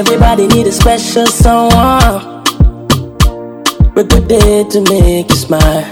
[0.00, 2.44] Everybody need a special someone
[3.94, 5.86] with good day to make you smile.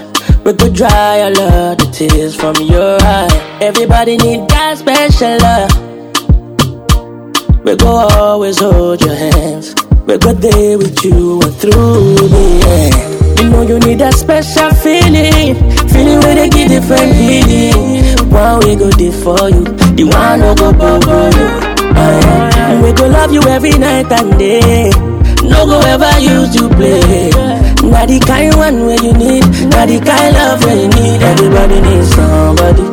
[0.45, 3.31] With good dry all of the tears from your eye.
[3.61, 5.71] Everybody need that special love.
[7.65, 7.89] We go
[8.21, 9.73] always hold your hands.
[10.05, 12.59] We got there with you and through me.
[12.59, 13.41] Yeah.
[13.41, 15.55] You know you need a special feeling,
[15.87, 18.03] feeling where they give different healing.
[18.29, 21.47] One we go there for you, the one no go bubble you.
[21.87, 22.71] Uh, yeah.
[22.71, 24.89] And we go love you every night and day.
[25.41, 27.29] No go ever use you play.
[27.79, 31.21] Not the kind one where you need, not the kind love where you need.
[31.21, 32.83] Everybody needs somebody,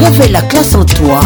[0.02, 1.20] réveille la classe en toi.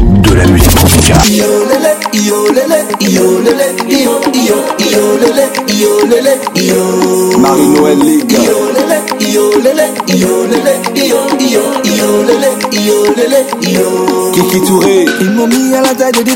[0.43, 1.19] la musique tropicale.
[7.37, 8.37] Marie-Noël Ligue.
[14.33, 15.05] Kiki Touré.
[15.19, 16.35] Ils m'ont mis à la taille de des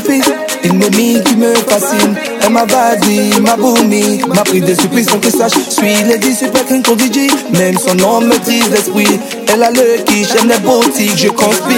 [0.66, 5.18] Une mis, qui me fascine, elle m'a badi, m'a boumi M'a pris des surprises, sans
[5.20, 9.20] que sache, suis les dix Super King qu'on DJ Même son nom me dit l'esprit
[9.46, 11.68] Elle a le qui, j'aime les boutiques, je conspire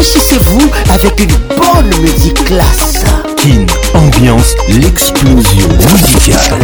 [0.06, 0.62] Enrichissez-vous
[0.94, 3.04] avec une bonne musique classe.
[3.38, 6.60] Kin, ambiance, l'explosion musicale.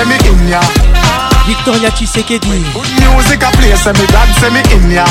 [0.00, 0.60] say me in ya.
[1.46, 2.62] Victoria Tshisekedi.
[2.72, 5.04] Good music a play, say me dad, say me in ya.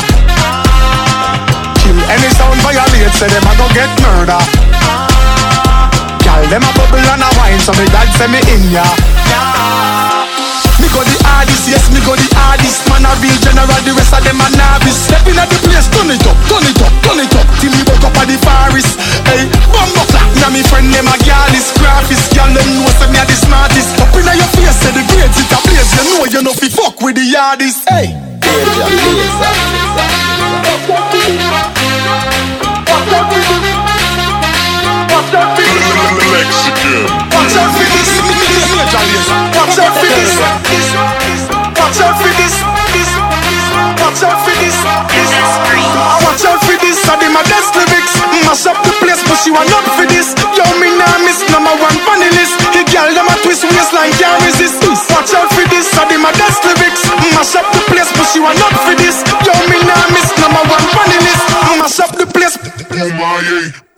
[1.82, 4.40] Kill any sound violate, say them a go get murder.
[6.26, 8.84] Girl, them a bubble and a wine, so me dad, say me in ya.
[9.30, 9.79] Yeah
[11.40, 12.84] hardest, yes, me go the hardest.
[12.92, 15.00] Man a real general, the rest of them a novice.
[15.08, 17.72] Step in at the place, turn it up, turn it up, turn it up, till
[17.72, 19.00] he woke up at the forest.
[19.24, 22.36] Hey, bumbo clap, now me friend them a gal is graphist.
[22.36, 23.96] Gal them know say me a the smartest.
[24.04, 25.88] Up inna your face, say the grades it a place.
[25.96, 27.88] You know you no fi fuck with the hardest.
[27.88, 28.12] Hey.
[28.40, 29.14] Watch out for
[36.34, 36.58] this.
[37.32, 38.39] Watch out for this
[38.76, 39.28] danger is.
[39.56, 40.36] Watch out for this.
[41.74, 42.56] Watch out for this.
[42.60, 44.66] Watch out for this.
[46.24, 47.00] Watch out for this.
[47.10, 48.14] I did my best lyrics.
[48.46, 50.36] Mash up the place, but you are not for this.
[50.54, 52.54] Yo, me now miss number one funny list.
[52.70, 54.78] The girl them a twist waistline can't resist.
[55.10, 55.90] Watch out for this.
[55.98, 57.02] I did my best lyrics.
[57.34, 59.24] Mash up the place, but you are not for this.
[59.46, 61.48] Yo, me now miss number one funny list.
[61.82, 62.56] Mash up the place.
[62.60, 63.89] Oh my.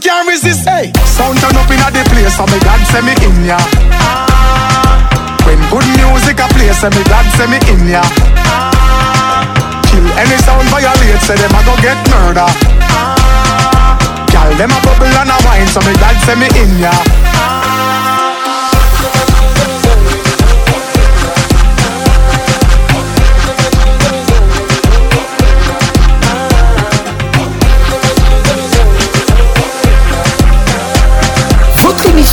[0.00, 0.66] can't resist.
[0.66, 3.58] Hey, sound turn up in the place, so me God send me in ya.
[4.00, 4.96] Ah.
[5.44, 8.00] When good music a play, so me God send me in ya.
[8.02, 9.84] Ah.
[9.88, 12.48] Kill any sound violate, say so them a go get murder.
[12.88, 13.98] Ah.
[14.32, 16.90] Girl, them a bubble and a wine, so me God send me in ya.
[17.36, 17.69] Ah.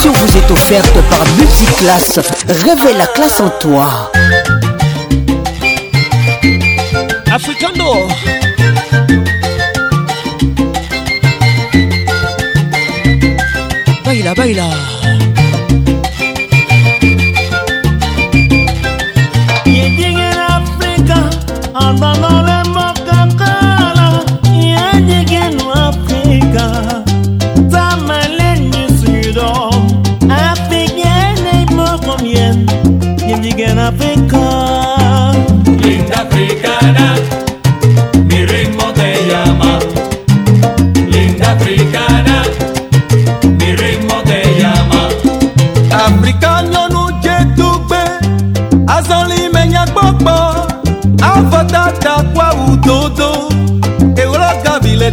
[0.06, 4.12] vous est offerte par Multiclass, réveille la classe en toi.
[7.32, 8.08] Africano.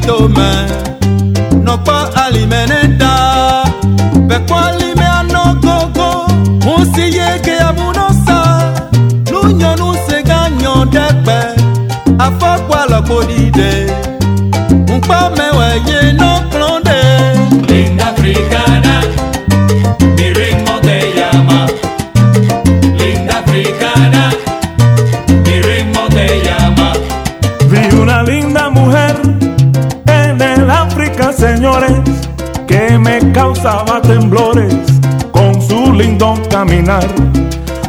[0.05, 0.94] to man.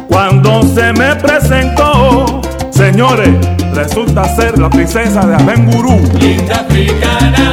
[0.08, 3.28] Cuando se me presentó, señores,
[3.72, 6.00] resulta ser la princesa de Abengurú.
[6.18, 7.52] Linda africana.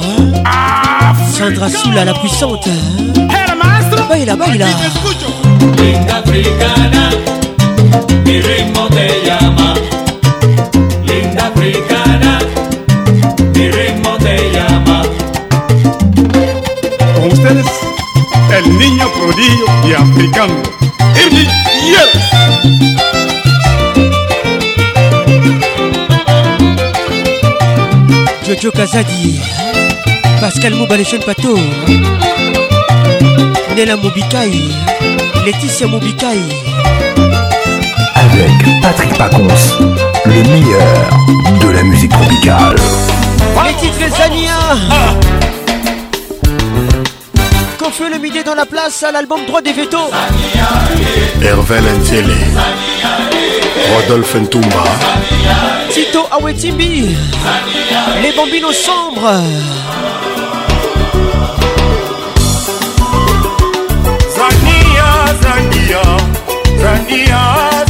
[1.31, 2.69] Sandra Soula la puissante
[4.09, 4.65] Baila, baila
[5.77, 7.09] Linda africana
[8.25, 9.73] Mi ritmo te llama
[11.05, 12.39] Linda africana
[13.53, 15.01] Mi ritmo te llama
[17.15, 17.65] Con ustedes
[18.57, 20.55] El niño prodigio y africano
[21.25, 21.45] Irmi
[21.89, 22.11] Yes
[28.61, 29.41] Jojo Kazadi
[30.53, 31.55] Pascal Moubalechon Pato
[33.73, 34.69] Nela Moubikaï
[35.45, 36.39] Laetitia Moubikaï
[38.23, 39.63] Avec Patrick Pacons
[40.25, 41.07] Le meilleur
[41.61, 42.75] de la musique tropicale
[43.65, 44.59] Les titres Zania
[47.79, 50.11] Quand le midi dans la place à l'album droit des veto
[51.41, 52.33] Hervé Ntiele
[53.95, 54.83] Rodolphe Ntumba
[55.91, 57.05] Tito Awetimbi
[58.21, 59.39] Les bambinos sombres
[65.33, 66.03] zania
[66.81, 67.41] zania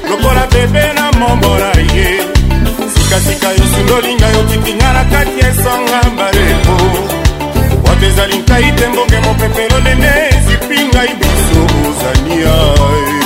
[0.09, 2.19] lokola bebe na mombo na ye
[2.93, 6.75] sikasika yosundolinga yotikinga na kati esonga mbalebo
[7.87, 11.59] wato ezali nkai te mbonge mopepelolene ezipingai biso
[11.89, 12.53] ozania
[12.95, 13.22] e eh.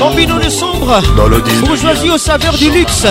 [0.00, 3.06] Combinons le sombre dans le Bourgeoisie aux saveurs du luxe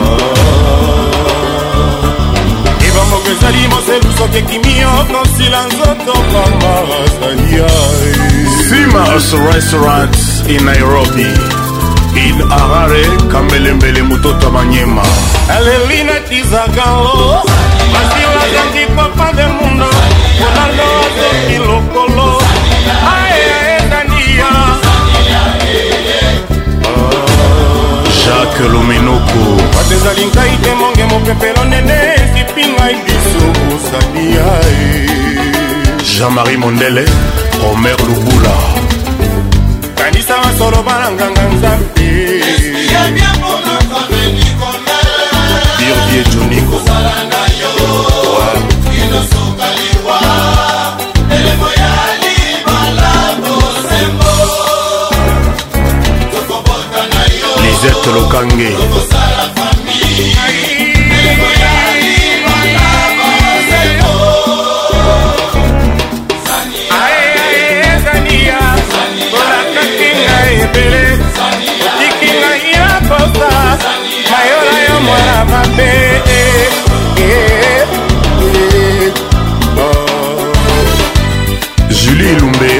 [0.00, 2.70] oh.
[2.88, 7.68] ebamoko ezali moselu soki ekimi yo kosila nzoto kamasalia
[8.68, 10.16] simas restaurant
[10.54, 11.28] in nairobi
[12.26, 15.02] in arare kamelembele mototo manyema
[15.56, 17.26] aleli natizakalo
[17.92, 19.71] masilazangi kopandemu
[20.42, 22.28] konanga azoki lokolo
[23.14, 24.52] aye ezania
[28.22, 29.42] jacques lomenoko
[29.74, 33.42] bato ezali ngai te monge mopepelo nene esipi ngai biso
[33.74, 34.50] osalia
[36.12, 37.04] jean-marie mondele
[37.70, 38.54] omer lubula
[39.98, 42.02] kanisa masolo balanganga nzambe
[45.82, 46.76] birvie joniko
[58.06, 58.68] ernest lokange
[70.62, 71.08] ebele
[71.46, 73.78] otiki ngai ya posa
[74.30, 76.22] mayola yo mwana mabe
[81.90, 82.72] julie lumbe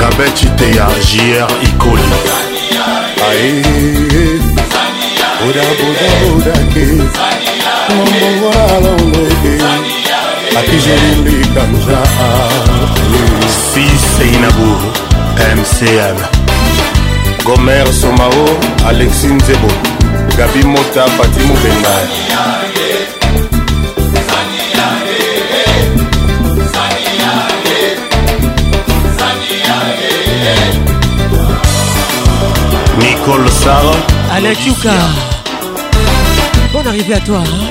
[0.00, 2.02] kabetiteya jr ikoli
[3.32, 3.62] ae
[5.46, 6.86] boda boda bodake
[7.92, 9.32] ngombowalologe
[10.58, 11.98] akizelilikanja
[13.64, 13.86] si
[14.18, 14.80] seinabo
[15.56, 16.20] mcl
[17.44, 18.48] gomer somao
[18.88, 19.68] alexi nzebo
[20.38, 21.98] gabi mota pati mobenga
[33.02, 33.96] Nicole Sarah.
[34.30, 34.90] Alain Yuka.
[36.72, 37.38] Bonne arrivée à toi.
[37.42, 37.70] Hein.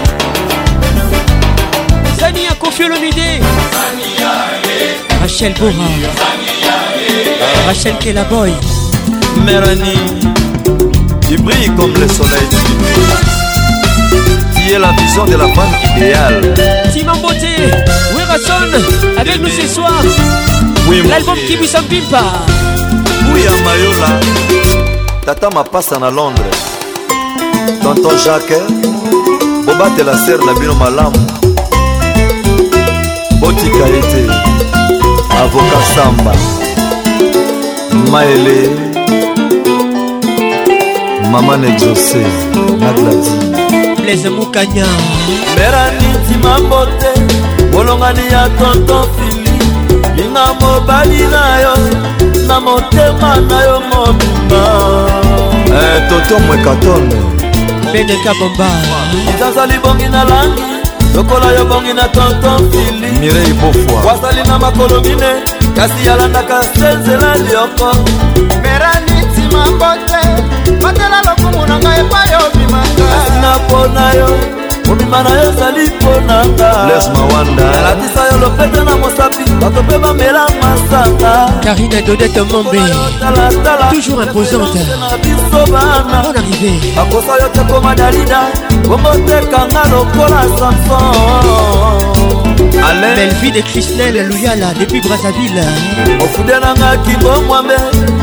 [2.19, 3.39] Zania Confiolomidé.
[5.21, 5.71] Rachel Bora.
[7.67, 7.95] Rachel
[8.29, 8.51] Boy,
[9.45, 10.11] Mélanie,
[11.27, 12.57] qui brille comme le soleil du
[14.61, 16.53] qui est la vision de la femme idéale.
[16.93, 17.55] Simon Beauté,
[18.27, 18.67] Rasson
[19.19, 20.01] avec nous ce soir.
[20.89, 22.33] Oui, L'album semble pas.
[23.33, 24.19] Oui, à Mayola.
[25.25, 26.59] tata mapasa na londres
[27.83, 28.61] tonton jacques
[29.65, 31.19] bobatela sere na bino malamu
[33.39, 34.21] botika ye te
[35.41, 36.33] avoka samba
[38.11, 38.55] maele
[41.31, 42.21] mama na exose
[42.81, 43.31] na gladi
[44.01, 44.87] blaise mokanya
[45.55, 47.09] mera niti mambo te
[47.71, 49.40] bolongani ya tonton fili
[50.31, 51.73] olinga mobali na yo
[52.47, 54.61] na motema na yo mobimba
[55.65, 57.09] eh, toto mwekaton
[57.93, 58.67] bedeka bomba
[59.35, 60.63] izazali bongi na langi
[61.15, 65.43] lokola yo bongi na tonton fili mirei bofwa wazali na makolo mine
[65.75, 67.91] kasi alandaka se nzela lioko
[68.61, 70.43] merani ntima mbote
[70.81, 74.60] batela lokumu na ngai epai obimaka na mpo na yo
[74.91, 81.49] kobima na yo ezali mpo na ngaalatisa yo lopete na mosapi bato mpe bamela masanga
[81.63, 82.81] karine dodete mombe
[83.91, 84.79] toujours imposante
[85.51, 88.41] bon arrivé akosa yo te koma dalida
[88.87, 91.07] komotekanga lokola samson
[93.15, 95.65] belvide kristel luyala depuis brazzaville
[96.23, 97.75] ofude nanga kingo mwambe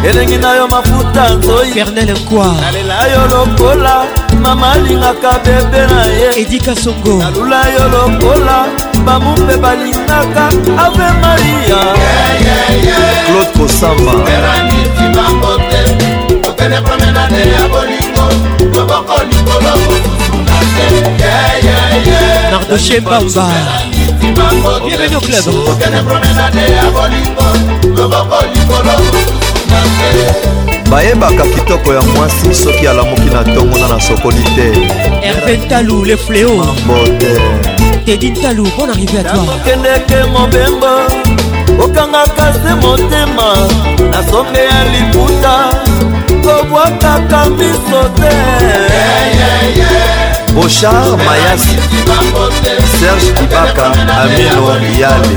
[0.09, 3.97] elengi na yo mafuta nzoi fernel nkwa nalela yo lokola
[4.40, 8.56] mama alingaka bebe na ye edika songo nalula yo lokola
[9.05, 10.44] bamu mpe balingaka
[10.85, 11.81] ave maria
[13.27, 14.12] claude kosamba
[16.56, 18.27] telepromenade ya bolingo
[18.78, 20.86] loboko likolo kosusuna te
[22.51, 23.44] nardoshe mbamba
[24.86, 27.47] bienvenue au club telepromenade ya bolingo
[28.01, 29.81] loboko likolo kosusuna
[30.73, 34.73] te bayebaka kitoko ya mwasi soki alamuki na ntongona na sokoli te
[35.32, 37.32] rp ntalu le fléau bote
[38.06, 40.93] tedi ntalu bon arrivé à toi okendeke mobembo
[41.85, 43.51] okangaka se motema
[44.12, 45.55] na sombe ya liputa
[46.44, 48.35] kobwakaka miso te
[50.55, 51.77] bochar mayasi
[53.01, 53.93] serge kibaka
[54.23, 55.36] amino yale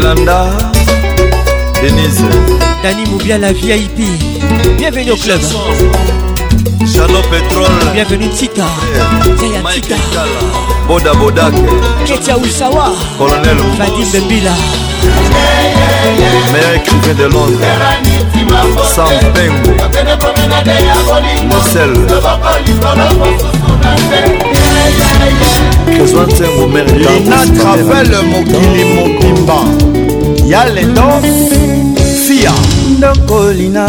[0.00, 0.50] belanda
[1.82, 2.22] denise
[2.82, 3.98] dani mobia la vip
[4.78, 5.40] bienvenue au club
[6.94, 8.64] jano petrole bienvenue tika
[9.54, 9.96] yayatika
[10.88, 11.52] boda bodak
[12.06, 14.54] ketia usawa colonel vadim bembila
[16.52, 17.60] meilleur écrivain de londres
[18.96, 19.70] sam pengo
[21.50, 21.92] mosel
[25.96, 29.89] kezwa ntengo mere inatravel mokili mobimba
[30.50, 31.08] ya leto
[32.26, 32.52] fia
[32.98, 33.88] ndokolina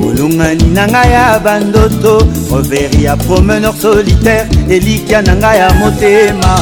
[0.00, 6.54] molongani na ngai ya bandoto overi ya promeneur solitaire elikya na ngai ya motema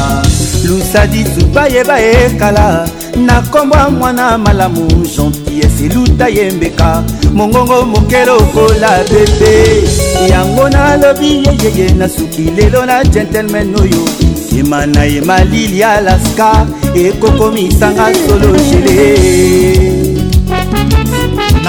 [0.69, 2.89] lusaditsu bayeba ekala
[3.27, 4.86] nakombwa mwana malamu
[5.16, 7.05] gentilles eluta yembeka
[7.35, 9.82] mongongo mokele okola bebe
[10.31, 18.09] yango nalobi yeyeye nasuki lelo na gentleman oyo ema na ye malili ya laska ekokomisanga
[18.14, 19.85] solo gele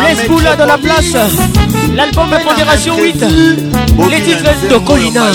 [0.06, 1.16] Lesboula dans la place,
[1.96, 3.26] l'album Pondération 8,
[4.12, 5.32] les titres de Colina.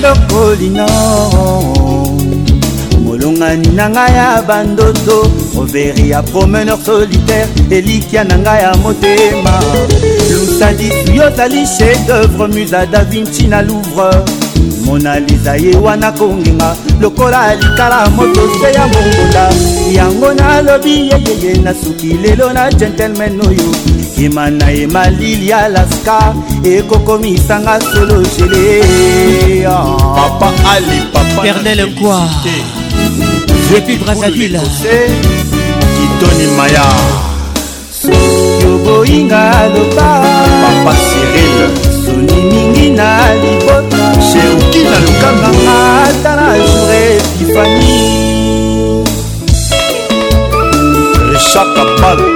[0.00, 0.86] De Colina,
[3.02, 5.18] molongani na ngai ya bandoto
[5.58, 9.58] overi ya promeneur solitaire elikia na ngai ya motema
[10.30, 14.10] lusadisu yo ozali chef d'œuvre musa da vinci na louvre
[14.84, 19.44] monaliza ye wana kongenga lokola likala moto se ya mongunda
[19.92, 23.68] yango nalobi yeyeye nasuki lelo na gentleman oyo
[24.16, 26.34] kima na ye malili alaska
[26.64, 29.64] ekokomisanga solo jele
[30.16, 32.28] papa ali papa pernel nkwa
[33.72, 34.60] depuis brasadila
[35.94, 36.86] kitoni maya
[38.02, 40.08] soki oboyinga aloba
[40.62, 41.58] papa siril
[42.06, 43.63] soni mingi na ali
[44.30, 45.72] sheuki na lukanga
[46.04, 48.00] ata na joure tifani
[51.32, 52.28] richard kapalo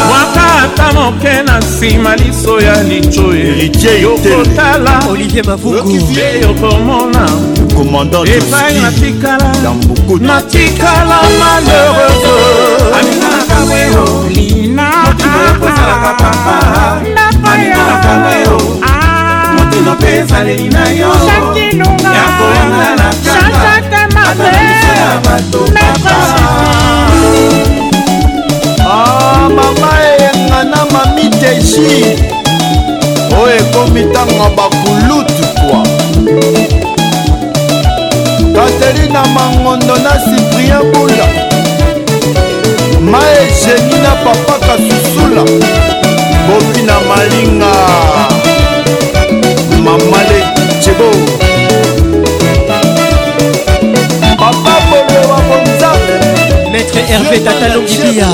[0.06, 7.28] bwakata moke na nsima liso ya licho erikeyokotala oliviemavugupe yokomona
[8.36, 9.52] epai natikala
[10.20, 12.22] natikala malheureux
[14.30, 14.90] lina
[19.58, 21.08] motino mpe ezaleli na yo
[22.16, 24.46] yakoyangana kaka
[24.94, 26.22] ya bato papa
[28.92, 31.88] a ah, mama eyenga na mamitesi
[33.40, 35.80] oyo ekomi ntango bakulutu kwa
[38.54, 41.26] katerina mangondo na siprien bula
[43.10, 45.42] ma egeni na papa kasusula
[46.46, 47.72] boki na malinga
[49.84, 50.40] mamale
[50.84, 51.31] cebo
[57.12, 58.24] Hervé Tatalongibia.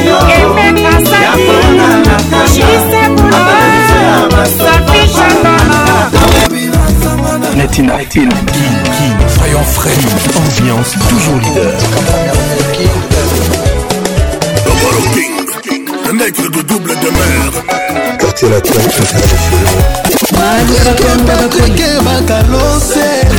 [7.83, 7.93] Latina.
[7.93, 8.33] Latina.
[9.37, 9.91] Soyons frais.
[10.33, 11.73] Ambiance toujours leader.
[14.63, 15.15] Tomorrow
[15.61, 18.17] King, le mec de double de mer.
[18.17, 18.71] Quartier latin,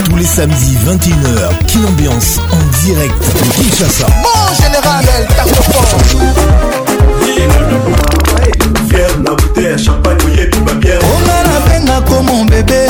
[0.05, 4.07] tous les samedis 21h, Kin Ambiance en direct de Kinshasa.
[4.23, 6.01] Bon général, elle tape fort.
[8.87, 11.01] Fier la bouteille à champagne, mouillée tout ma bière.
[11.03, 12.85] On a la peine comme mon bébé.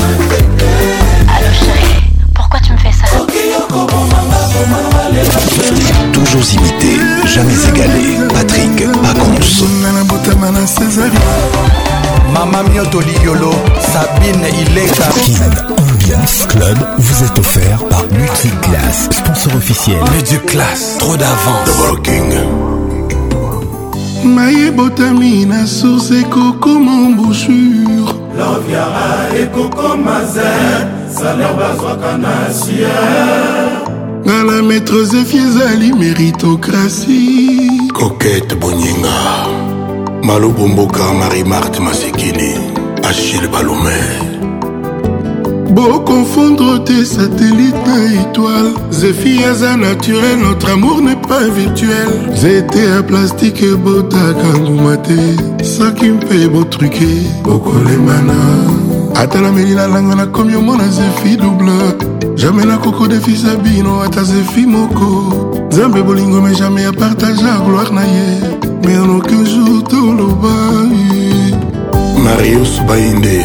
[6.36, 6.96] toujours imité,
[7.26, 8.18] jamais égalé.
[8.32, 9.64] Patrick Pacons.
[12.32, 12.82] Mama mio
[13.24, 13.50] yolo,
[13.80, 15.04] Sabine il Ileka.
[15.70, 19.98] Ambiance Club vous est offert par Multiclass, sponsor officiel.
[20.14, 21.64] Multiclass, trop d'avance.
[21.64, 22.34] The Working.
[24.24, 29.94] maye botami na source ekokoma embouchure loviara et coco
[31.14, 33.65] salaire bazwaka na siere
[34.26, 39.14] nga na maître zefi ezali méritocratie kokete boninga
[40.24, 42.54] malobo mboka marie marte masekili
[43.10, 43.98] achille balome
[45.70, 53.02] bokonfondre te satellite na étoile zefi aza naturel notre amour n'est pas virtuel nzete ya
[53.02, 55.18] plastike botaka nguma te
[55.64, 57.08] soki mpe botruke
[57.44, 58.34] bokolemana
[59.14, 62.05] ata nameli nalanga nakomi omona zefi double
[62.36, 65.34] jamai nakokodefisa bino ata zefi moko
[65.68, 68.26] nzambe bolingo me jamai apartagea gloire na ye
[68.84, 70.48] mais en aucun jour toloba
[72.24, 73.40] marius bainde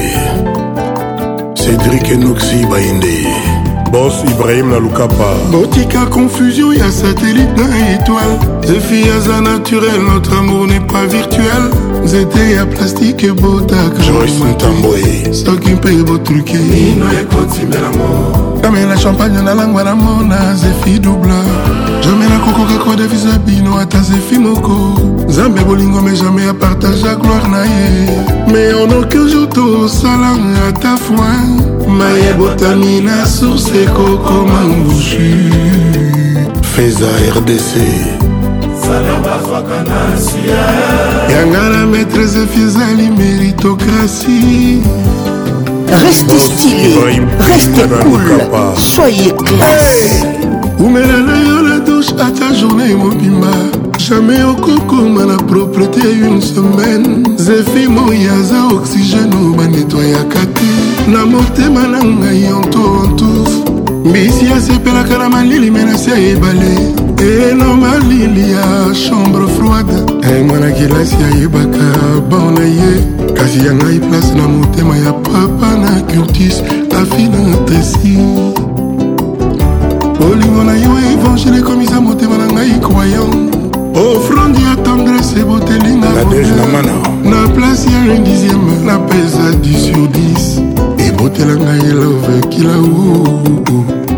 [1.56, 3.28] cédrik enoxi bainde
[3.92, 10.68] bos ibrahim na lukapa botika confusion ya satellite na étoile zefi aza naturel notre amour
[10.68, 11.72] n'est pas virtuel
[12.04, 16.58] nzete ya plastike botakaatamboye soki mpe botruke
[18.62, 21.36] kamela champagne nalangwa na mona zefi double
[22.06, 28.08] jamai nakokoka kodefisa bino ata zefi moko nzambe bolingo me jamai apartagea gloire na ye
[28.48, 30.36] mais en aucun jour tosala
[30.70, 31.62] ata foin
[31.98, 35.52] maye botami na source ekokoma ngushu
[36.76, 37.78] feza rdc
[41.32, 44.80] yanga na maîtrese fizali méritocratie
[46.06, 46.94] Restez stylé,
[47.48, 48.20] restez cool,
[48.76, 50.26] soyez classe.
[50.86, 53.54] omela na yo na douche ata journée mobimba
[53.98, 60.70] jamai okokoma na propreté une semaine zefi moi aza oxygène o banetwayaka te
[61.14, 63.50] na motema na ngai onto entouf
[64.06, 66.72] mbisi asepelaka na malili menasi ya ebale
[67.52, 74.00] eno malili ya chambre froide e mwana kelasi ayebaka bor na ye kasi ya ngai
[74.00, 76.60] place na motema ya papa na curtis
[77.02, 78.18] afina tesi
[80.30, 83.36] olingo na yo evangile ekomisa motema na ngai croyant
[83.96, 86.08] ofrande ya tendrese botelinga
[87.24, 90.08] na place ya 1dixième napesa 10 sur
[91.00, 92.76] 10 ebotela ngai elove kila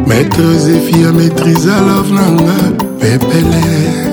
[0.07, 2.55] maître zefi ya maîtrise alove na nga
[2.99, 4.12] pepele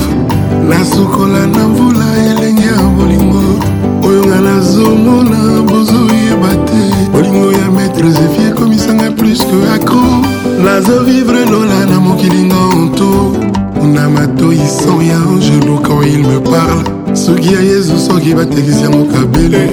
[0.79, 3.41] nasukola na mvula elenge ya bolingo
[4.07, 5.37] oyo nga nazomona
[5.69, 6.81] bozoyeba te
[7.13, 10.01] bolingo ya maître zefie ekomisanga plus que acro
[10.63, 13.11] nazovivre lola na mokilinga onto
[13.93, 16.83] na matoisan ya angelo quand il me parle
[17.15, 19.69] soki ya yezu soki batekisi yango kabele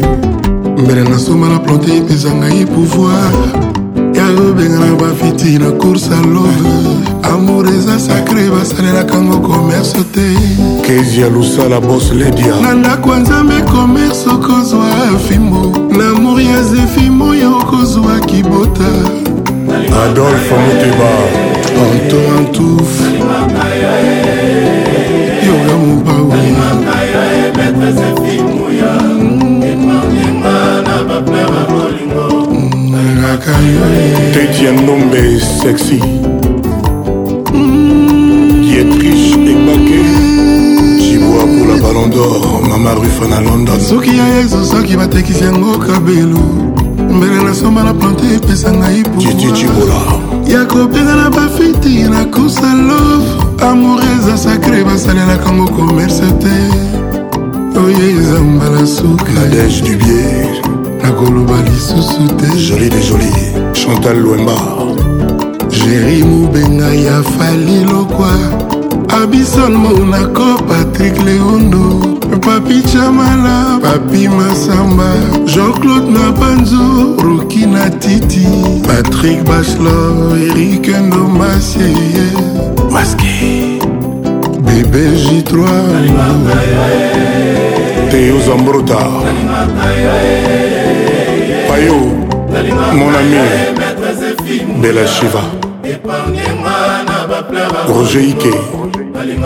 [0.83, 3.33] mbele nasoma na plante epesanga ye pouvoir
[4.15, 10.27] ya kobengana bafiti na course a love amour eza sacre basalelaka yango komerse te
[10.83, 14.87] kezia lusala bos ledia na ndako ya nzambe komerse okozwa
[15.29, 18.89] fimbo lamour ya zefi moyo okozwa kibota
[20.05, 21.11] adolfe moteba
[21.95, 22.93] anto antuf
[25.47, 26.39] yoga mobawa
[34.35, 36.03] tetiandombe sexy
[41.81, 46.41] ballon d'or mama rufan na london soki ya yezu soki batekisi yango kabelo
[47.11, 50.01] mbele nasomba na plante epesa ngai pucicibola
[50.47, 53.29] ya kobenga na bafiti na kusa love
[53.71, 56.57] amour eza sacre basalelaka ngo komerse te
[57.87, 60.49] oyo eza mbala sukaadege du bier
[61.03, 63.33] nakoloba lisusu te joli de joli
[63.73, 64.59] chantal lwemba
[65.71, 68.68] jéri mobenga ya fali lokwa
[69.21, 75.09] abisol mona cor patrik leondo papi chamala papi masamba
[75.53, 76.85] jean-claude nabanzo
[77.27, 78.47] roki na titi
[78.87, 81.95] patrik bachelor erik nomasie
[82.91, 83.37] maske
[84.65, 85.53] bebe j3
[88.11, 89.05] teo zambrota
[91.69, 91.99] payo
[92.99, 93.43] mon ami
[94.81, 95.58] bela shiva
[97.87, 98.51] Roger Ike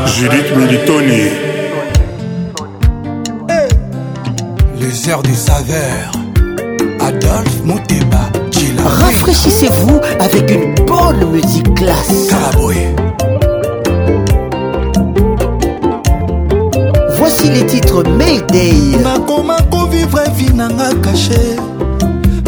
[0.07, 1.23] Judith Militoni
[3.49, 3.69] eh.
[4.81, 6.11] Les heures du saveur
[7.01, 8.31] Adolphe Monteba
[8.85, 12.77] Rafraîchissez-vous avec une bonne musique classe Caraboué
[17.19, 18.73] Voici les titres Mayday
[19.05, 21.45] nakoma kovivre vi nanga kashe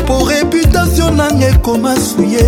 [0.06, 2.44] po reputation nanga ekoma suye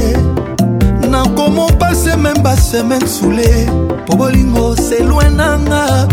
[1.26, 3.68] nakomo pase meme basemaine soule
[4.06, 6.08] po bolingo selwe nanga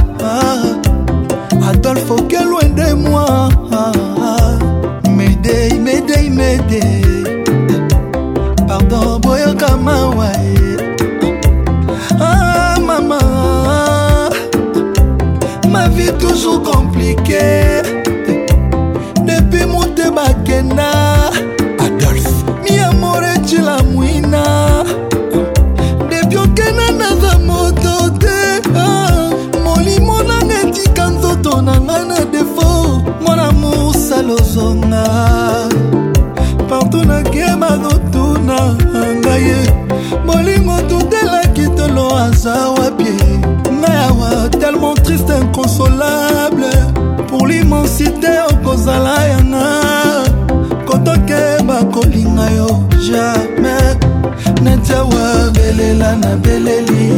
[1.69, 3.49] adolfo kelwe nde mwa
[5.17, 7.05] medei medei medei
[8.67, 10.29] pardon boyoka mawa
[12.21, 13.19] ah, mama
[15.71, 17.91] ma vie toujours compliquée
[37.81, 38.57] notuna
[39.23, 39.61] ngai ye
[40.25, 43.15] molingo tutelaki tolo aza wapie
[43.79, 46.67] ngai awa tellement triste inconsolable
[47.27, 49.71] pour l'immensité okozala yanga
[50.87, 52.69] kotokeba kolinga yo
[53.07, 53.97] jamais
[54.63, 57.09] netiawa belela na beleli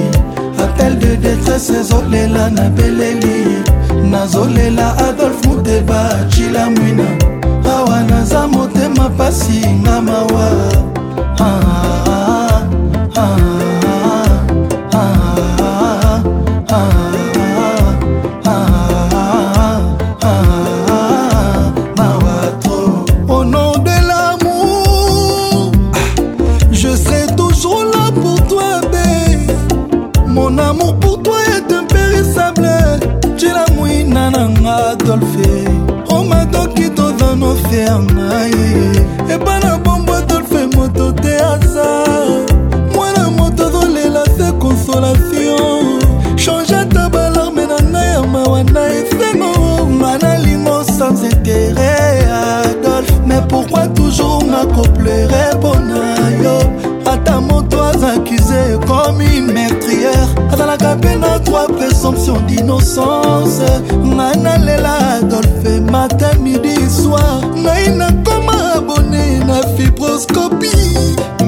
[0.64, 3.38] appel de détresse ezolela na beleli
[4.12, 6.00] nazolela adolphe muteba
[6.34, 7.08] cilamwina
[7.76, 10.48] awa naza mote mapasi nga mawa
[11.44, 11.75] ah.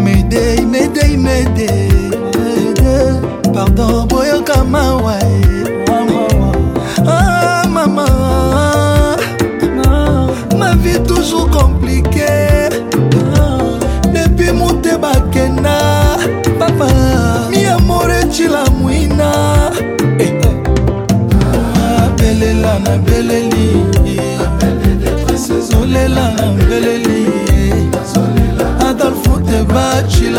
[0.04, 1.90] medei medei medei
[3.54, 5.17] pardon boyoka mawa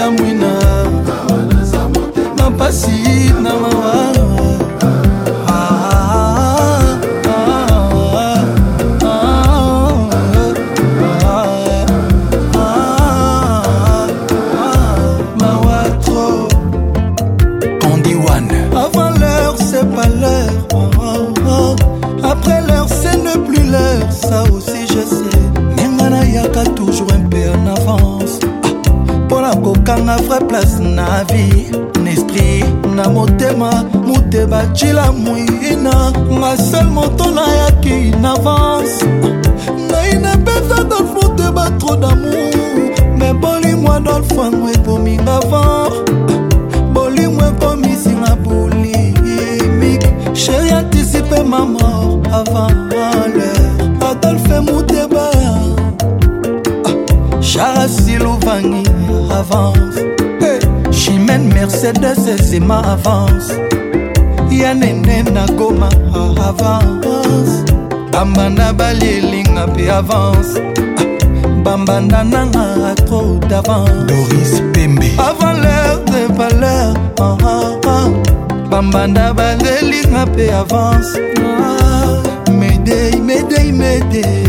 [0.01, 0.48] I'm winner.
[32.99, 36.11] na motema mute bacila moina
[36.41, 39.07] masel moto nayaki na vance
[39.91, 42.57] naina mpenza dolfo te batro damour
[43.19, 46.11] me bolimw adolfo ango ekominga vent
[46.95, 50.11] bolimw ekomisinga bolimike
[50.43, 53.51] sheri antisipe ma mort avant l'heure
[54.11, 55.27] adolfe muteba
[56.89, 58.83] ah, charasiluvangi
[59.39, 60.18] avance
[61.59, 63.51] mercedes ezima avance
[64.61, 65.89] ya nene na goma
[66.47, 67.67] avance
[68.13, 70.55] bamba na balielinga mpe avance
[71.65, 73.21] bambanda nanga atro
[73.51, 74.53] d'avance
[75.29, 76.91] avant l'heure de valeur
[77.21, 78.05] ah, ah, ah.
[78.71, 81.13] bambanda balelinga mpe avance
[81.43, 82.23] ah,
[82.61, 84.47] medei medei medei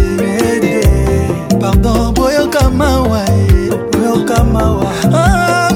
[1.59, 4.89] pardon boyoka mawa eh, boyoka mawa
[5.21, 5.68] ah,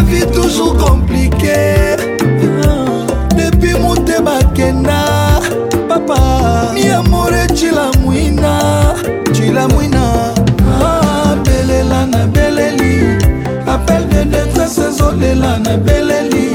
[0.00, 1.96] la vie toujours compliquée
[3.36, 5.02] depuis moteba kenda
[5.88, 8.52] papa miamore cilamwina
[9.32, 10.02] cilamwina
[11.32, 13.16] abelela ah, na beleli
[13.66, 16.50] appel de détresse ezolela na beleli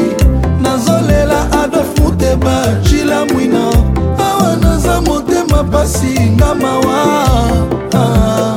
[0.62, 3.70] nazolela adolf muteba cilamwina
[4.18, 6.98] awa naza motema pasi ngamawa
[7.94, 8.55] ah.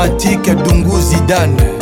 [0.00, 1.79] matike dungu zidane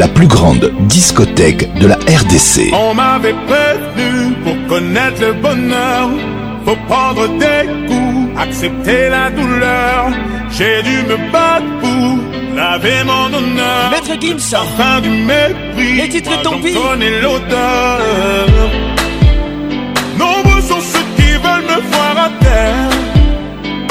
[0.00, 2.72] la plus grande discothèque de la RDC.
[2.72, 6.08] On m'avait prévenu pour connaître le bonheur,
[6.64, 10.06] faut prendre des coups, accepter la douleur.
[10.56, 12.08] J'ai dû me battre pour
[12.56, 13.90] laver mon honneur.
[13.90, 16.62] Maître Gims, fin du mépris, les titres tombent.
[16.62, 16.72] pis.
[17.22, 18.46] l'odeur.
[20.18, 22.90] Nombreux sont ceux qui veulent me voir à terre.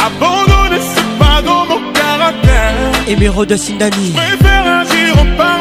[0.07, 3.18] Abandonner, ce pas dans mon caractère.
[3.19, 4.11] miro de Sindani.
[4.11, 4.64] Je préfère
[5.38, 5.59] pas.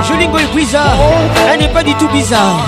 [0.09, 0.97] Jolie Boy bizarre,
[1.51, 2.59] elle n'est pas du tout bizarre.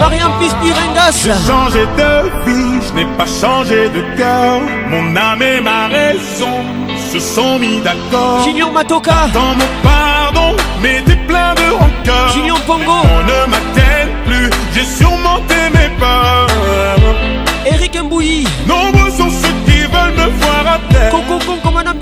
[0.00, 0.32] Mariam
[1.22, 4.60] J'ai changé de vie, je n'ai pas changé de cœur.
[4.90, 6.54] Mon âme et ma raison
[7.12, 8.42] se sont mis d'accord.
[8.44, 9.28] Junior Matoka.
[9.32, 12.28] Dans mon pardon, mais t'es plein de rancœur.
[12.34, 12.82] Junior Pongo.
[12.90, 16.33] On ne m'attelle plus, j'ai surmonté mes peurs.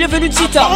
[0.07, 0.67] bienvenue Tita.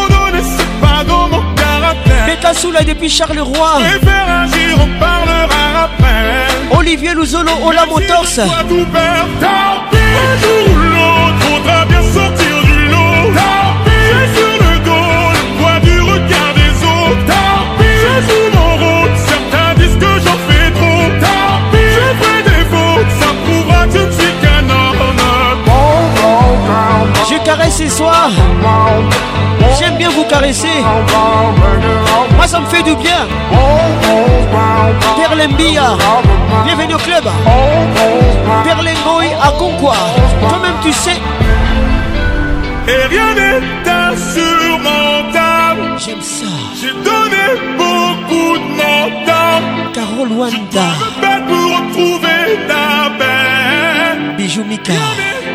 [0.40, 2.26] c'est pas dans mon caractère.
[2.26, 3.70] Beta Soula depuis Charleroi.
[3.80, 6.46] Préfère agir, on parlera après.
[6.78, 8.24] Olivier Louzolo, Ola Motors.
[8.26, 10.75] Si toi tout peur, tant pis.
[27.36, 28.28] je caresse ce soir.
[29.78, 30.82] J'aime bien vous caresser.
[32.36, 33.26] Moi, ça me fait du bien.
[35.48, 35.88] mbia
[36.64, 37.24] bienvenue au club.
[38.64, 39.70] Perlengoy à quoi
[40.40, 41.16] Toi-même, tu sais.
[42.88, 43.60] Et rien n'est
[43.90, 45.82] insurmontable.
[45.98, 46.46] J'aime ça.
[46.80, 49.60] J'ai donné beaucoup de mon temps.
[49.92, 50.92] Carole Wanda.
[51.00, 52.88] Je pour retrouver ta
[53.18, 54.34] paix.
[54.38, 54.92] Bijou Mika.
[54.92, 55.46] Rien n'est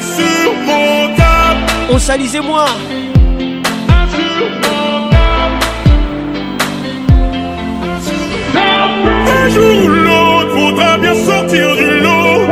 [0.00, 1.19] insurmontable.
[1.92, 1.98] On
[2.44, 2.66] moi
[9.26, 12.46] Un jour ou l'autre, faudra bien sortir du lot.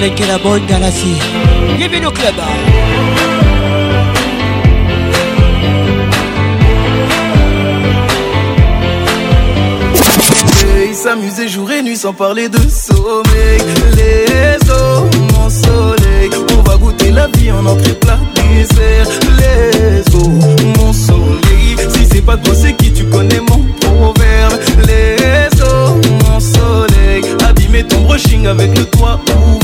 [0.00, 1.14] la Kelabon Galassi.
[1.76, 2.34] Bienvenue au club.
[10.94, 13.60] S'amuser jour et nuit sans parler de sommeil.
[13.96, 19.06] Les eaux, mon soleil, on va goûter la vie en entrée plat dessert.
[19.36, 20.28] Les eaux,
[20.78, 24.58] mon soleil, si c'est pas toi, c'est qui tu connais mon proverbe.
[24.86, 29.63] Les eaux, mon soleil, abîmer ton brushing avec le toit ouvert.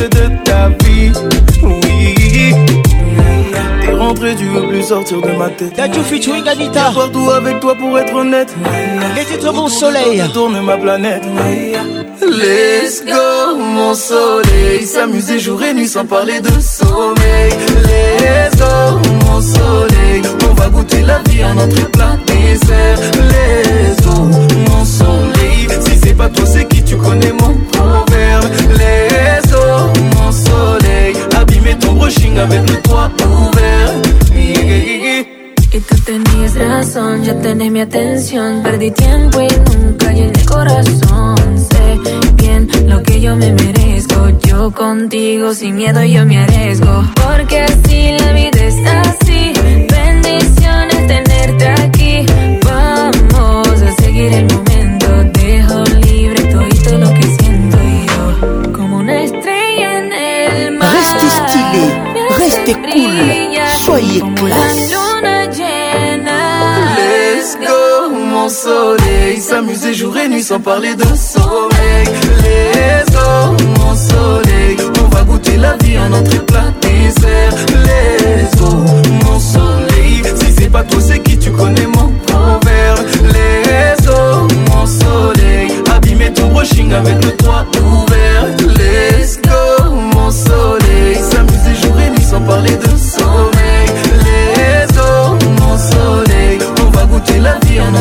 [4.93, 5.73] sortir de ma tête.
[5.77, 8.53] Dadju featuring tout Partout avec toi pour être honnête.
[9.15, 10.21] Les titres mon soleil.
[10.33, 11.23] Tourne ma planète.
[12.21, 14.85] Let's go, mon soleil.
[14.85, 17.51] S'amuser jour et nuit sans parler de sommeil.
[17.87, 20.21] Let's go, mon soleil.
[20.49, 22.97] On va goûter la vie à notre plat désert
[23.31, 24.11] Let's go,
[24.71, 25.67] mon soleil.
[25.85, 28.45] Si c'est pas toi, c'est qui tu connais mon proverbe.
[28.77, 31.13] Let's go, mon soleil.
[31.39, 33.09] Abîmer ton brushing avec le toit.
[34.53, 38.61] Que tú tenías razón, ya tenés mi atención.
[38.61, 41.37] Perdí tiempo y nunca llené corazón.
[41.55, 41.97] Sé
[42.35, 44.17] bien lo que yo me merezco.
[44.49, 47.05] Yo contigo sin miedo yo me arriesgo.
[47.23, 49.53] Porque así la vida es así.
[49.93, 52.25] Bendiciones tenerte aquí.
[52.65, 55.39] Vamos a seguir el momento.
[55.39, 58.73] Dejo libre todo y todo lo que siento yo.
[58.73, 60.95] Como una estrella en el mar.
[60.97, 62.03] Reste estilo,
[62.37, 63.40] reste cool.
[64.03, 65.59] soyez classe.
[67.07, 69.37] Let's go, mon soleil.
[69.39, 72.07] S'amuser jour et nuit sans parler de sommeil.
[72.43, 74.77] Let's go, mon soleil.
[75.03, 77.51] On va goûter la vie à notre plat dessert.
[77.83, 78.69] Let's go,
[79.25, 80.23] mon soleil.
[80.35, 83.05] Si c'est pas toi, c'est qui tu connais mon proverbe.
[83.25, 85.67] Let's go, mon soleil.
[85.95, 87.80] Abîmer ton brushing avec le toit de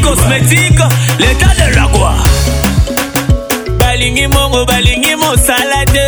[0.09, 0.79] cosmétique
[1.19, 2.13] l'état de la roi
[3.79, 6.01] balingi mongo balingi mosala te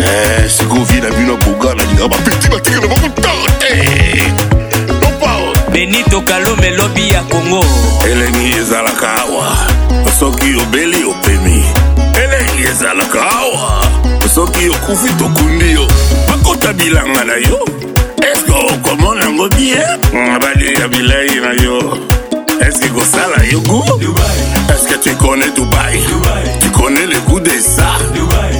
[0.00, 4.32] eh sikovie na bino kogana linga bapeti batikela bakotare
[5.22, 5.70] oh.
[5.72, 7.64] benito kalume lobi ya kongo
[8.10, 9.70] elemi ezalaka awa
[10.18, 11.64] soki obeli opemi
[12.22, 13.84] elei ezalaka awa
[14.34, 15.88] soki okufi tokundi yo
[16.28, 17.66] bakota bilanga na yo
[18.32, 21.98] eske okomona yango bien balia bilei na yo
[22.68, 23.82] eske kosala yo gu
[24.74, 26.00] eske tu connais dubai
[26.60, 27.90] tu connais le goût de ça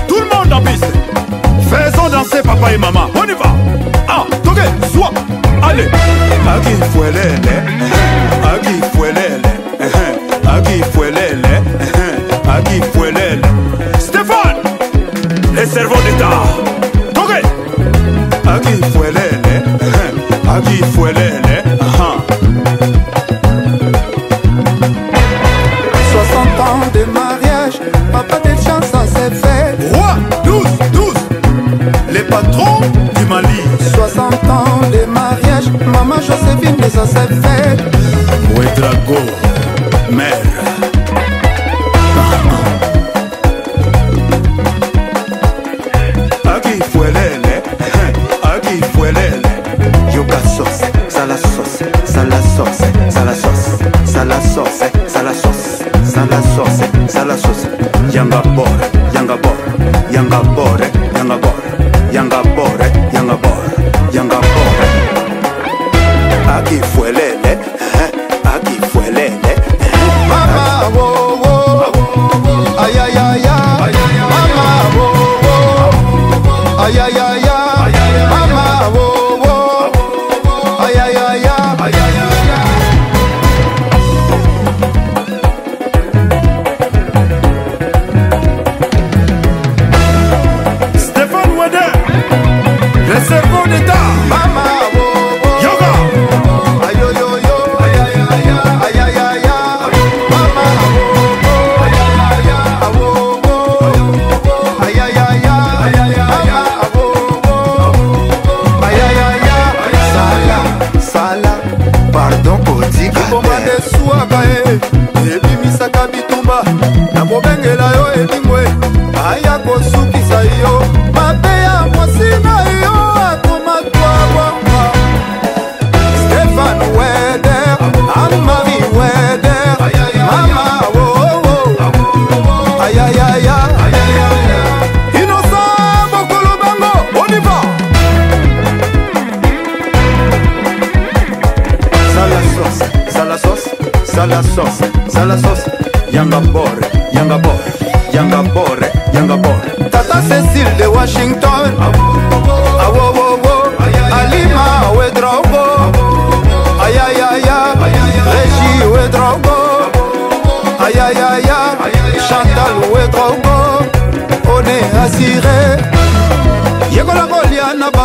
[0.07, 0.85] Tout le monde en piste!
[2.41, 3.07] c'est papa et maman.
[3.15, 3.51] On y va.
[4.07, 4.61] Ah, toqué,
[4.93, 5.11] soit.
[5.61, 5.83] Allez.
[5.83, 7.55] Aki fuelele,
[8.51, 9.51] aki fuelele,
[10.55, 11.55] aki fuelele,
[12.55, 13.41] aki fuelele.
[13.99, 14.57] Stéphane,
[15.55, 16.39] les cerveaux d'État.
[17.13, 17.41] Toqué.
[18.55, 19.41] Aki fuelele,
[20.57, 22.78] aki fuelele, aha.
[33.29, 33.61] Mali
[33.95, 37.81] 60 ans de mariage Maman Joséphine de sa fête
[38.57, 39.21] Ouedrago
[40.11, 40.41] Mère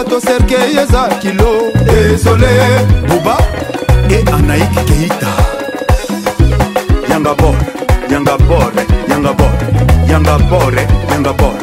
[0.05, 2.55] bato serkei eza kilo desole
[3.09, 3.37] buba
[4.17, 5.33] e anaik keita
[7.11, 7.57] yanga bor
[8.13, 8.73] yanga bor
[9.11, 9.55] yanga bor
[10.11, 10.73] yanga bor
[11.13, 11.59] yanga bor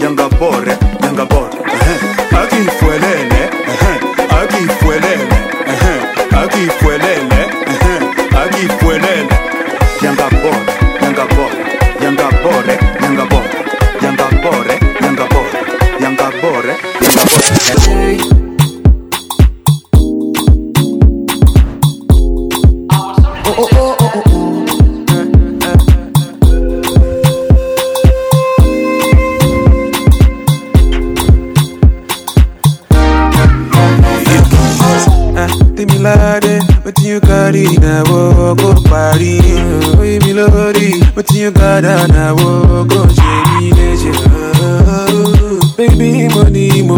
[0.00, 0.95] yanga bor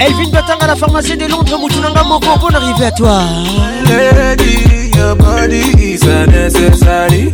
[0.00, 3.18] Elvin Batanga, la pharmacie de Londres, Moutounanga Moko, bonne arrivée à toi.
[3.84, 7.32] Lady, your body is unnecessary.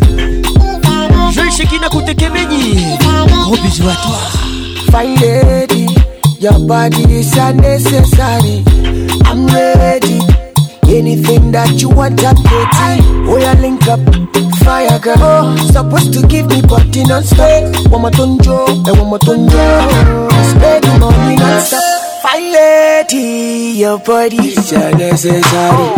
[1.33, 2.97] Jules Shekina Koute Kemeni,
[3.43, 4.17] gros bisous à toi.
[4.99, 5.89] Fine lady,
[6.41, 8.65] your body is unnecessary.
[9.31, 10.21] I'm ready.
[10.89, 13.05] Anything that you want, I'm ready.
[13.29, 14.01] Oh, yeah, link up.
[14.65, 17.77] Fire girl, oh, supposed to give me body non-stop.
[17.91, 19.51] One more tonjo, and one more tonjo.
[20.51, 21.94] Spend money non-stop.
[22.25, 23.05] Fire
[23.77, 25.89] your body is necessary.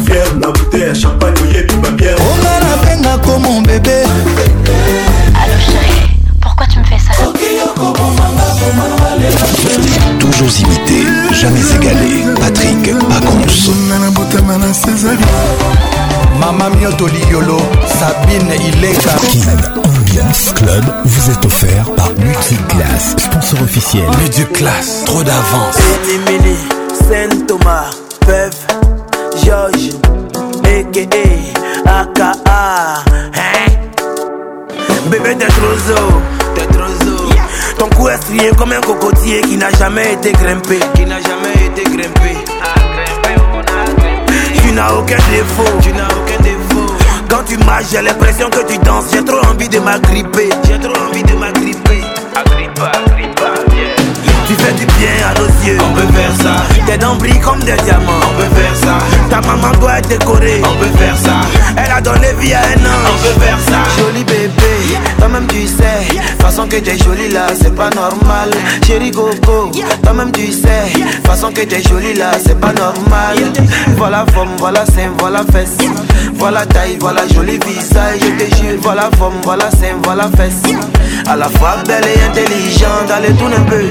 [0.04, 2.16] Fier la bouteille à champagne, voyez tout ma bière.
[2.18, 4.02] On a la peine comme mon bébé.
[5.28, 6.08] Allô chérie,
[6.40, 7.14] pourquoi tu me fais ça
[10.18, 11.13] Toujours imiter
[11.44, 12.24] jamais égalé.
[12.40, 13.72] Patrick Pacons.
[16.40, 17.56] Mama Mioto Liolo,
[17.86, 19.10] Sabine Ileka.
[19.30, 24.04] Kin Ambiance Club vous est offert par Multiclass, sponsor officiel.
[24.20, 25.78] Multiclass, trop d'avance.
[26.98, 27.90] Saint Thomas,
[28.20, 28.50] Pev,
[29.44, 29.90] George,
[30.64, 32.00] a.k.a.
[32.02, 33.70] Aka, hein?
[35.10, 36.14] Bébé de Trozo.
[37.78, 40.78] Ton cou est strié comme un cocotier qui n'a jamais été grimpé.
[40.94, 42.34] Qui n'a jamais été grimpé.
[42.62, 43.30] Ah, ah,
[44.64, 45.78] tu n'as aucun défaut.
[45.82, 46.34] Tu n'as aucun
[47.28, 49.06] Quand tu marches, j'ai l'impression que tu danses.
[49.12, 50.48] J'ai trop envie de m'agripper.
[50.64, 51.83] J'ai trop envie de m'agripper.
[54.46, 56.56] Tu fais du bien à nos yeux, on peut faire ça.
[56.84, 58.98] Tes dents brillent comme des diamants, on peut faire ça.
[59.30, 61.40] Ta maman doit être décorée, on peut faire ça.
[61.78, 63.80] Elle a donné vie à un ange, on peut faire ça.
[63.98, 66.14] Joli bébé, toi-même tu sais.
[66.42, 68.50] Façon que t'es jolie là, c'est pas normal.
[68.86, 69.70] Chérie gogo,
[70.02, 70.92] toi-même tu sais.
[71.26, 73.38] Façon que t'es jolie là, c'est pas normal.
[73.96, 75.78] Voilà forme, voilà sein, voilà fesse.
[76.34, 78.18] Voilà taille, voilà joli visage.
[78.20, 80.74] Je te jure, voilà forme, voilà sein, voilà fesse.
[81.26, 83.84] À la fois belle et intelligente, allez tourne un peu.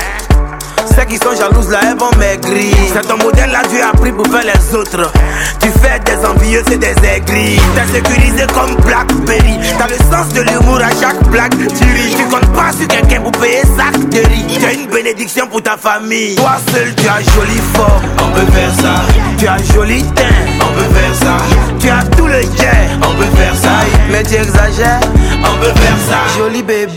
[0.96, 2.74] Celles qui sont jalouses là, elles vont maigrir.
[2.94, 5.12] C'est ton modèle là, tu as appris pour faire les autres.
[5.60, 7.60] Tu fais des envieux, c'est des aigris.
[7.76, 9.60] T'es sécurisé comme Blackberry.
[9.78, 11.52] T'as le sens de l'humour à chaque blague.
[11.58, 14.24] Tu ris, tu comptes pas sur quelqu'un pour payer sa de
[14.66, 16.36] T'as une bénédiction pour ta famille.
[16.36, 18.02] Toi seul, tu as joli fort.
[18.26, 19.04] On peut faire ça.
[19.38, 20.24] Tu as joli teint.
[20.62, 21.38] On peut faire ça.
[21.78, 22.88] Tu as tout le jet.
[23.02, 23.80] On peut faire ça.
[24.10, 25.02] Mais tu exagères.
[25.44, 26.38] On peut faire ça.
[26.38, 26.92] Joli bébé,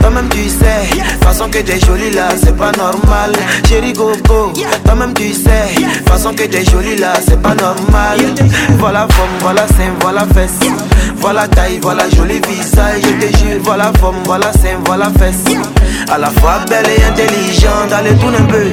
[0.00, 1.00] toi-même tu sais.
[1.24, 3.27] Façon que t'es joli là, c'est pas normal.
[3.68, 4.12] Chérie go
[4.84, 5.68] toi-même tu sais
[6.06, 8.18] Façon que t'es jolie là, c'est pas normal
[8.78, 10.58] Voilà forme, voilà sein, voilà fesse
[11.18, 15.56] Voilà taille, voilà jolie visage Je te jure, voilà forme, voilà sein, voilà fesse
[16.10, 18.66] À la fois belle et intelligente, allez tourne un peu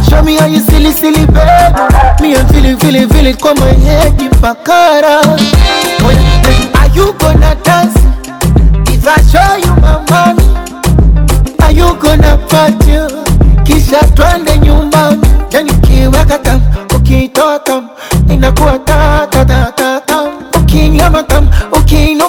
[0.10, 1.73] show me how you silly silly bed
[2.22, 5.22] me and feeling feeling feeling kwa my head mpakara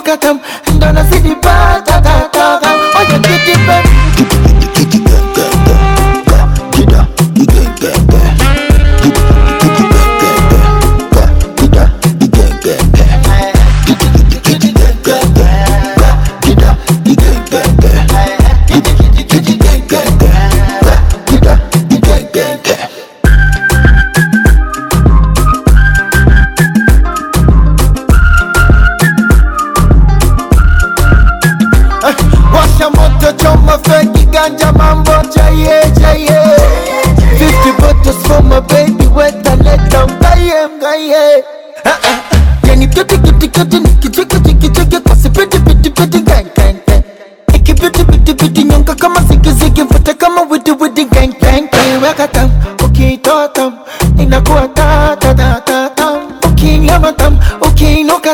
[0.09, 2.71] get them, and then I see the bad, da, da, da, da.
[2.97, 3.68] Oh, you get it.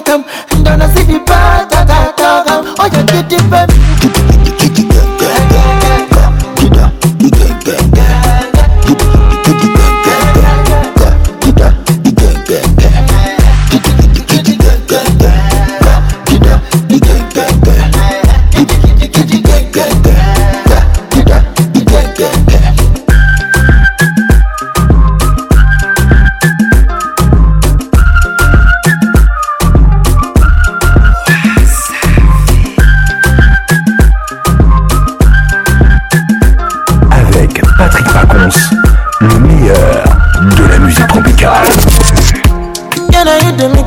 [0.05, 0.21] atakam
[0.61, 3.74] ndo nazidi patatakam oja kiti pembe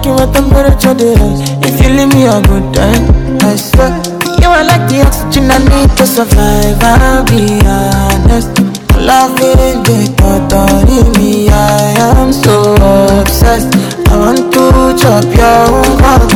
[0.07, 1.43] you a temperature dealers.
[1.67, 3.03] If you leave me a good time,
[3.43, 3.91] I swear.
[4.39, 6.79] You are like the oxygen I need to survive.
[6.81, 8.55] I'll be honest.
[8.95, 11.49] Love it, they thought on me.
[11.51, 12.75] I am so
[13.19, 13.67] obsessed.
[14.09, 14.65] I want to
[14.99, 16.31] chop your own heart.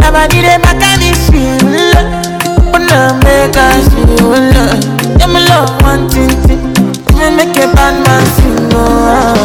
[0.00, 1.58] Nobody they back and it's you.
[2.72, 4.38] Wanna make us you.
[5.22, 6.28] I'm love one thing.
[7.38, 9.37] Make a bad man sing.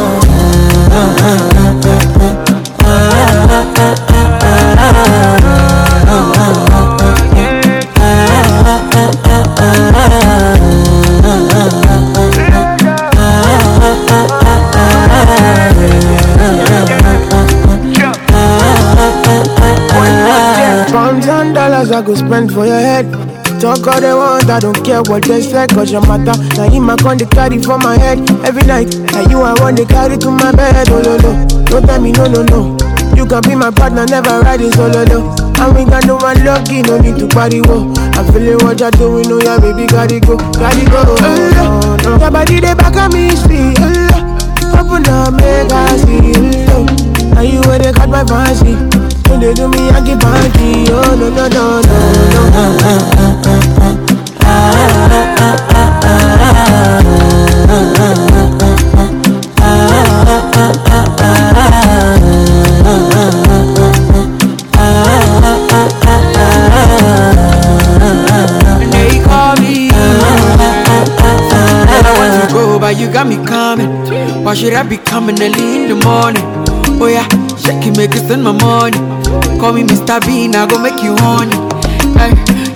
[21.93, 23.05] I go spend for your head.
[23.61, 26.33] Talk all they want, I don't care what they say, cause your matter.
[26.57, 28.97] Now you my con, they carry for my head every night.
[29.13, 31.31] Now you I want they carry to my bed, oh no no.
[31.65, 32.73] Don't tell me no no no.
[33.15, 35.63] You can be my partner, never ride in solo oh, though.
[35.63, 37.93] And we got no one lucky, no need to party, whoa.
[38.17, 41.03] I'm feeling what you're doing, oh yeah, baby, gotta go, gotta go.
[41.05, 42.17] Oh, oh, no.
[42.17, 46.33] Your body, they back at me, see, oh, Open up, make I see,
[46.73, 48.92] oh, Now you where they cut my fancy.
[49.29, 52.59] When they do me, I get Oh no no no no
[53.15, 54.13] no.
[72.93, 73.89] You got me coming.
[74.43, 76.43] Why should I be coming early in the morning?
[77.01, 77.25] Oh yeah,
[77.57, 78.99] shake it, send my money.
[79.59, 80.19] Call me Mr.
[80.25, 81.55] Bean, I go make you honey.
[82.13, 82.33] Hey,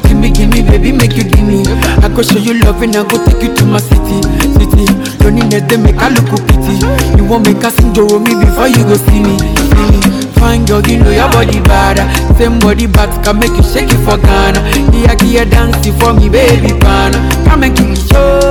[0.08, 1.62] give me, give me, baby, make you give me.
[2.02, 4.22] I go show you love and I go take you to my city,
[4.58, 4.88] city.
[5.22, 6.80] Loneliness they make I look pity.
[7.18, 10.00] You won't make a sing me before you go see me, see me.
[10.40, 12.00] Fine girl, you know your body bad.
[12.38, 14.60] Same body bad can make you shake it for Ghana.
[14.94, 17.20] Here, here, dancing for me, baby, pana.
[17.46, 18.42] Come and give me show,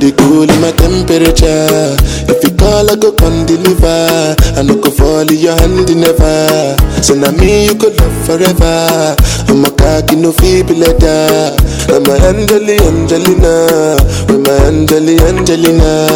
[0.00, 1.96] you cool in my temperature.
[2.28, 5.54] If you call, I go I no go fall in your
[5.96, 6.76] never.
[7.02, 9.43] So now me you could love forever
[9.84, 16.08] dark, you no feel like I'm a Angeli, Angelina, when my Angeli, Angelina.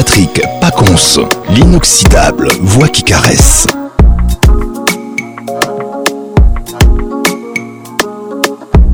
[0.00, 1.20] Patrick Pacons,
[1.50, 3.66] l'inoxydable voix qui caresse.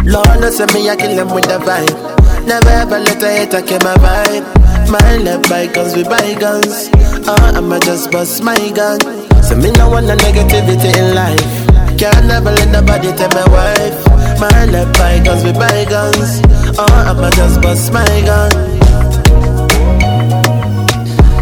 [0.04, 2.44] Lord knows me, I kill them with the vibe.
[2.44, 4.42] Never ever let a hater kill my vibe.
[4.90, 6.90] My left bygones with bygones.
[7.28, 8.98] Oh, I'ma just bust my gun.
[9.44, 11.98] So me no want no negativity in life.
[11.98, 14.40] Can't never let nobody tell my wife.
[14.40, 18.75] My left bygones with by Oh, I'ma just bust my gun.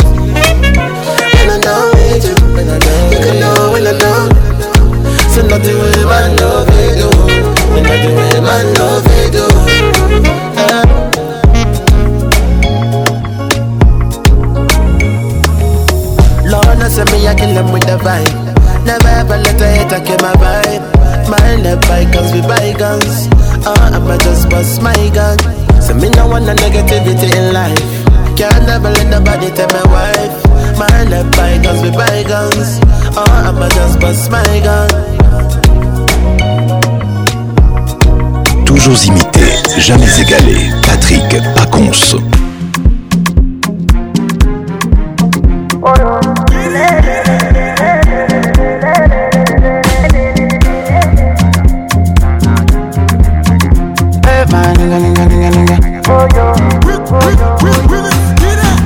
[38.93, 39.41] imité,
[39.79, 40.71] jamais égalé.
[40.85, 41.23] Patrick
[41.55, 41.91] Pacons.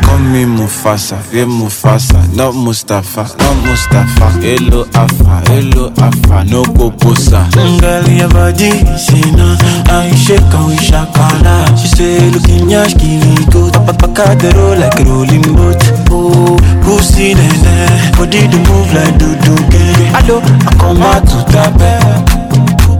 [0.06, 5.30] Comme Mufasa, mon Mufasa, not Mustafa, not Mustafa, hello Afa.
[5.52, 8.72] Hello afa no koposa Ngali ya body
[9.06, 14.80] sina I shake and we shakala She say looking yash kiri go Tapapaka the roll
[14.80, 16.56] like a rolling boat Oh
[16.86, 20.41] pussy nene Body do move like do do gere Allo I
[20.80, 21.91] come out to tape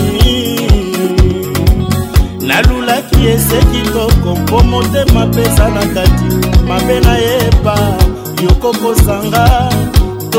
[2.47, 7.97] nalulaki ese kiloko mpo motema pesa na kati mabe nayeba
[8.43, 9.67] yokokozanga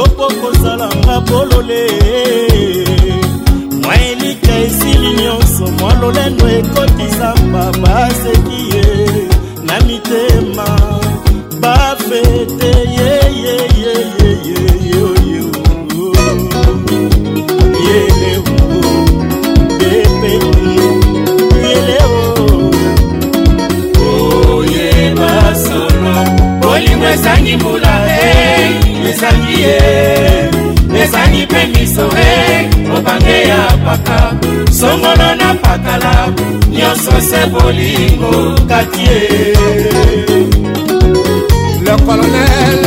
[0.01, 1.84] topo kosalanga polole
[3.84, 8.85] mwa elika esili nyonso mwa lolendo ekotisamba baseki ye
[9.67, 10.67] na mitema
[11.61, 15.00] bafete yeyeyeyeyeyeyeye
[26.72, 27.86] olingo esangi mbula
[29.10, 29.77] ezangi ye
[31.03, 32.32] ezangi mpe miso e
[32.95, 34.18] obange ya paka
[34.80, 36.14] songolo na pakala
[36.77, 38.36] nyonso se bolingo
[38.69, 39.22] kati ye
[41.86, 42.84] le colonel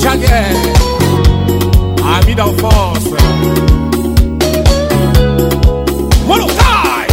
[0.00, 0.54] jaguer
[2.14, 3.14] ami d'enfance
[6.28, 7.08] molokai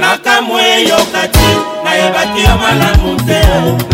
[0.00, 1.48] nakamwe yoka ti
[1.98, 3.40] nayebaki yo malamu te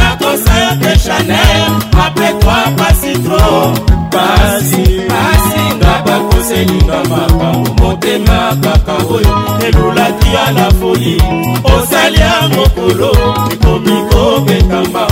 [0.01, 1.71] nakosa yo te chanel
[2.07, 3.49] apre toi pasi tro
[4.13, 7.51] pasi pasi nga bakoselinga makambo
[7.81, 9.35] motema kaka oyo
[9.67, 11.15] elulaki ya la foli
[11.75, 13.11] osali ya mokolo
[13.53, 15.05] ekomi kobetamba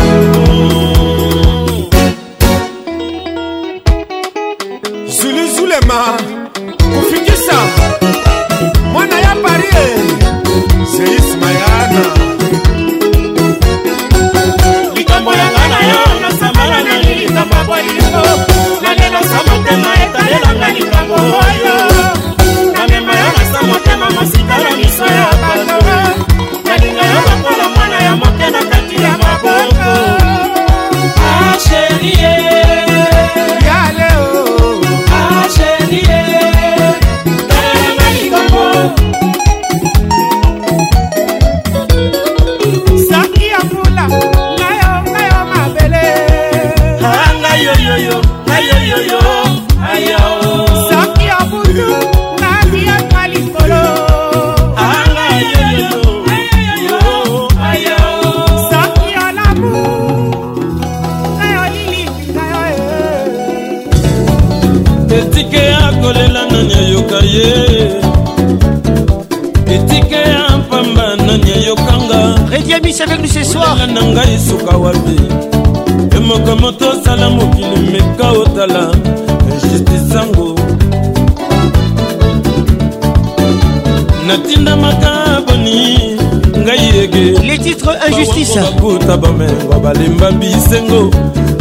[88.44, 91.10] bakuta bamengo balemba bisengo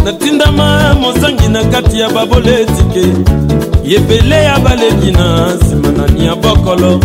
[0.03, 3.05] natindama mozangi na kati ya baboletike
[3.83, 6.99] yebele ya baleki na nsima na nia bokolo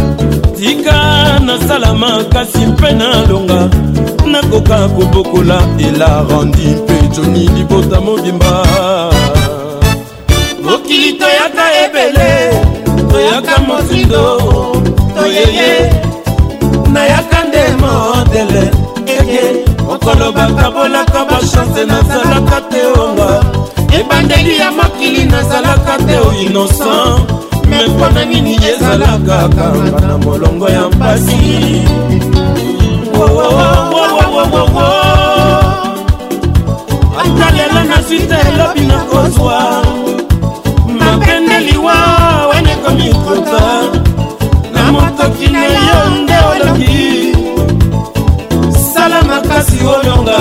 [0.61, 3.69] tika nasala makasi mpe nalonga
[4.27, 8.67] nakoka kobokola elarandi mpe joni libota mobimba
[10.65, 12.51] mokili toyaka ebele
[13.13, 14.41] toyaka mosindo
[15.17, 15.93] toyeye
[16.93, 18.76] nayaka nde modele
[20.07, 23.29] kolobaka bolaka bachanse nazalaka te onga
[23.99, 27.19] ebandeli ya mokili nazalaka te o oh innocent
[27.71, 31.83] me mpo na nini ezalaka kanga na molongo ya mpasi
[37.23, 39.83] ata lelo nazwi te elobi nakozwa
[49.87, 50.39] kolonga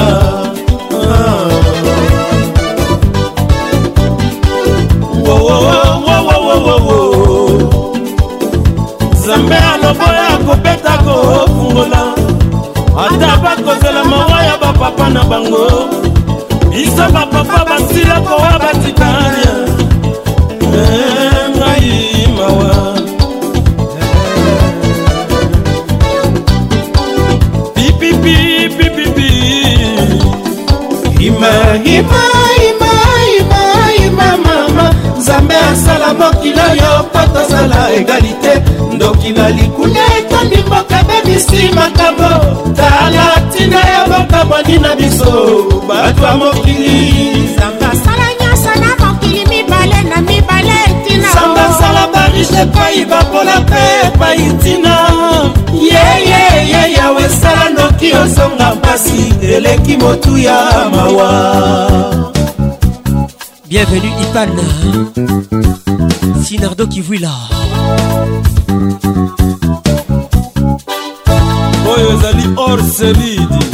[9.17, 12.01] nzambe aloboya kobeta kofungola
[13.05, 15.84] ata bakozela mawa ya bapapa na bango
[45.15, 53.05] biso bato ya mokili sangasala nyonso na mokili mibale na mibale ntina sangasala barishe epai
[53.05, 53.75] bapola mpe
[54.07, 54.95] epai ntina
[55.73, 60.59] yeyeye yawe esala noki ozonga mpasi eleki motu ya
[60.91, 61.31] mawa
[63.67, 64.49] bienvenue ipan
[66.47, 67.31] sinardo kivuila
[71.95, 73.65] oyo ezali or selidi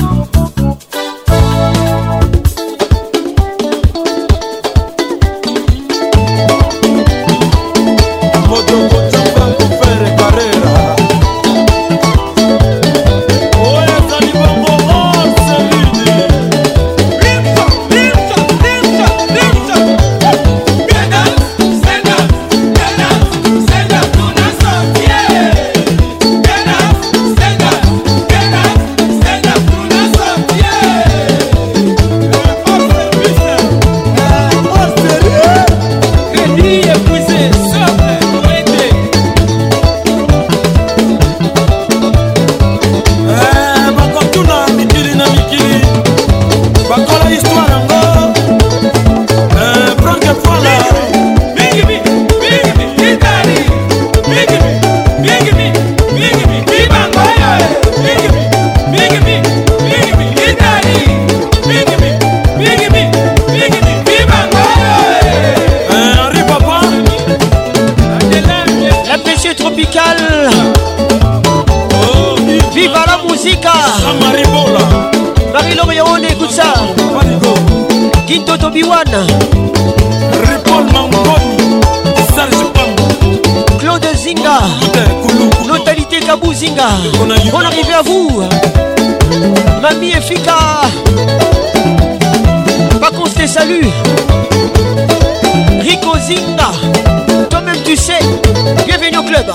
[78.72, 79.22] bobi wana
[80.48, 81.76] ripol mangoni
[82.36, 82.92] sarge pam
[83.80, 84.56] claude zinga
[85.68, 86.88] notalité kabou zinga
[87.20, 88.42] bon arrivé à vous
[89.82, 90.56] mami efika
[93.02, 93.90] baconse te salut
[95.82, 96.72] rico zinga
[97.50, 98.24] toi-même tu sais
[98.88, 99.48] bienvenue au club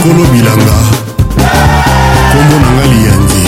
[0.00, 0.72] nkolo bilanga
[2.30, 3.40] kombo na ngai liyangi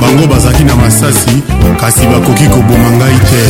[0.00, 1.34] bango bazalaki na masasi
[1.80, 3.42] kasi bakoki koboma ngai te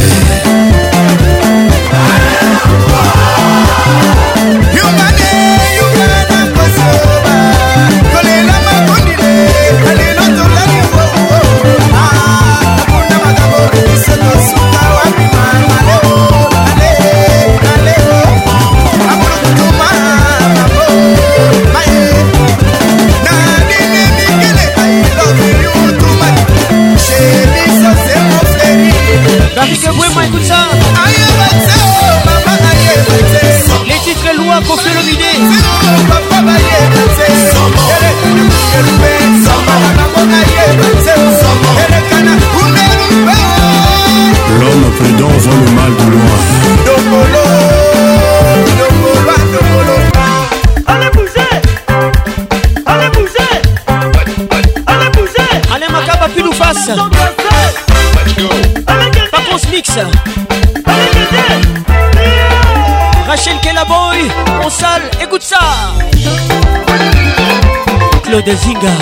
[68.32, 68.92] Claude Zinga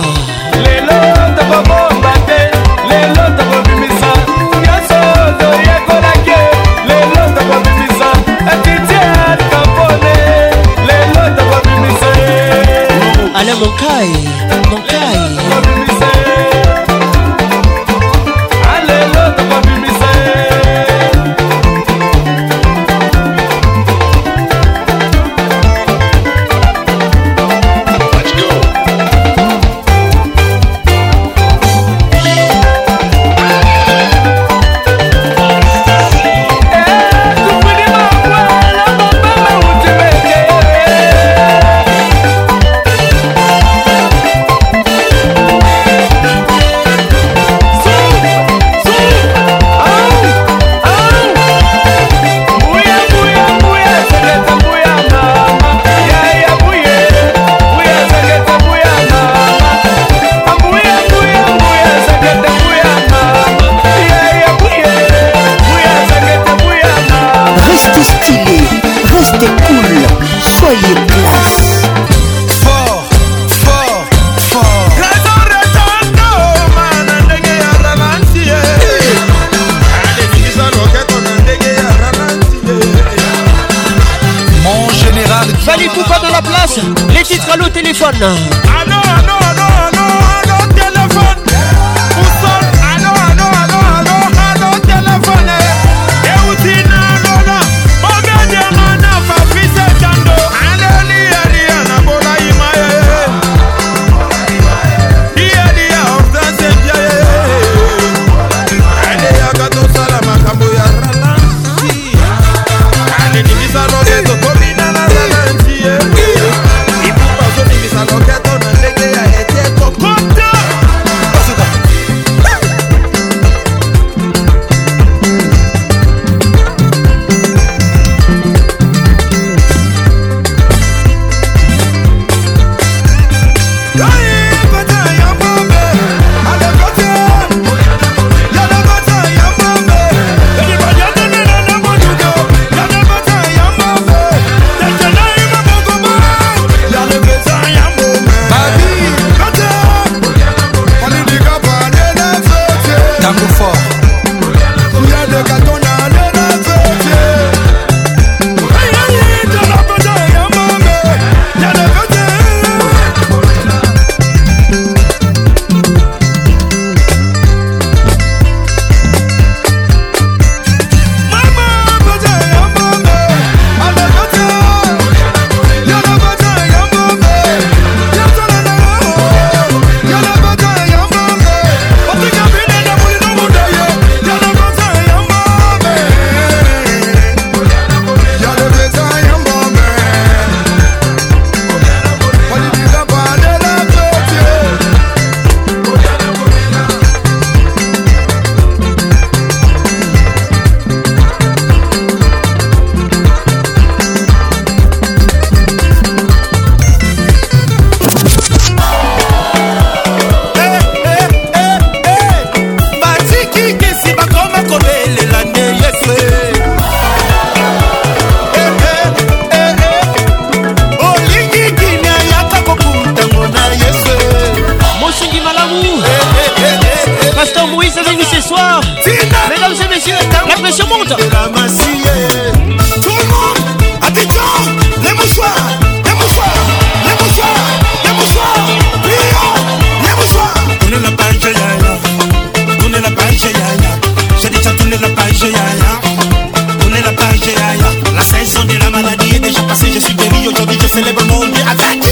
[251.66, 252.05] attack.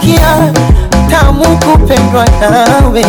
[0.00, 0.52] kusikia
[1.10, 3.04] tamu kupendwa nawe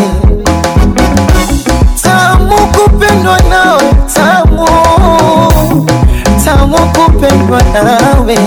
[2.01, 4.65] tamu kupendwa nawe tamu
[6.45, 8.37] tamu kupendwa nawe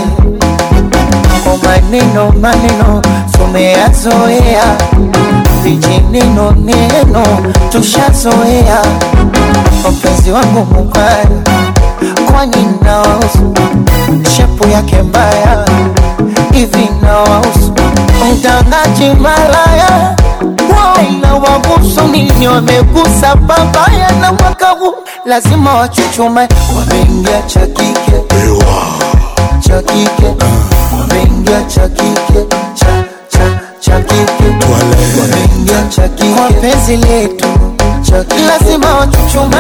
[1.45, 4.77] kwa maneno maneno tumeyazoea
[5.63, 7.23] vijineno neno
[7.73, 8.79] tushazoea
[9.93, 11.27] mpenzi wangu mubaya
[12.31, 13.55] kwani nawahusu
[14.37, 15.65] shepu yake mbaya
[16.53, 17.75] hivi nawahusu
[18.33, 20.17] utangati malaya
[20.69, 24.95] Waina wabusu nini wamegusa papaya na mwaka huu
[25.25, 28.25] lazima wachuchume, wameingia cha kike
[29.63, 30.35] cha kike
[30.99, 32.87] wameingia cha kike cha
[33.29, 37.47] cha cha kike wameingia cha kike kwa penzi letu
[38.49, 39.57] lazima wachuchume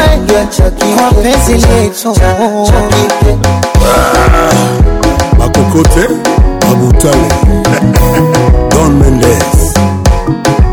[0.97, 3.49] kwa penzi letu cha kike
[3.84, 4.55] ah,
[5.39, 6.09] makokote
[6.70, 7.28] Abutale,
[8.70, 9.75] Don Mendes,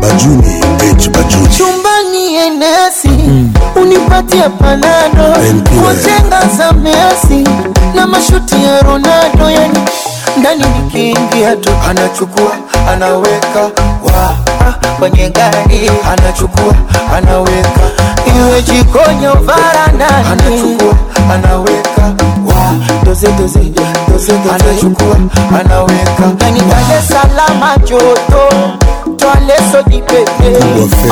[0.00, 3.52] Bajuni H Bajuni, chumbani enesi mm.
[3.76, 5.24] unipatie panado
[5.62, 7.48] kujenga za Messi
[7.94, 9.78] na mashuti ya Ronaldo, yani
[10.38, 12.52] ndani nikiingia tu anachukua
[12.92, 13.60] anaweka
[14.04, 14.36] wa
[14.98, 16.74] kwenye gari anachukua
[17.16, 17.80] anaweka,
[18.38, 20.94] iwe jikoni varandani anachukua
[21.34, 22.02] anaweka
[22.46, 23.72] wa doze doze
[24.30, 25.16] anachukua
[25.60, 28.56] anaweka anitale salama joto
[29.16, 30.54] twaleso jipete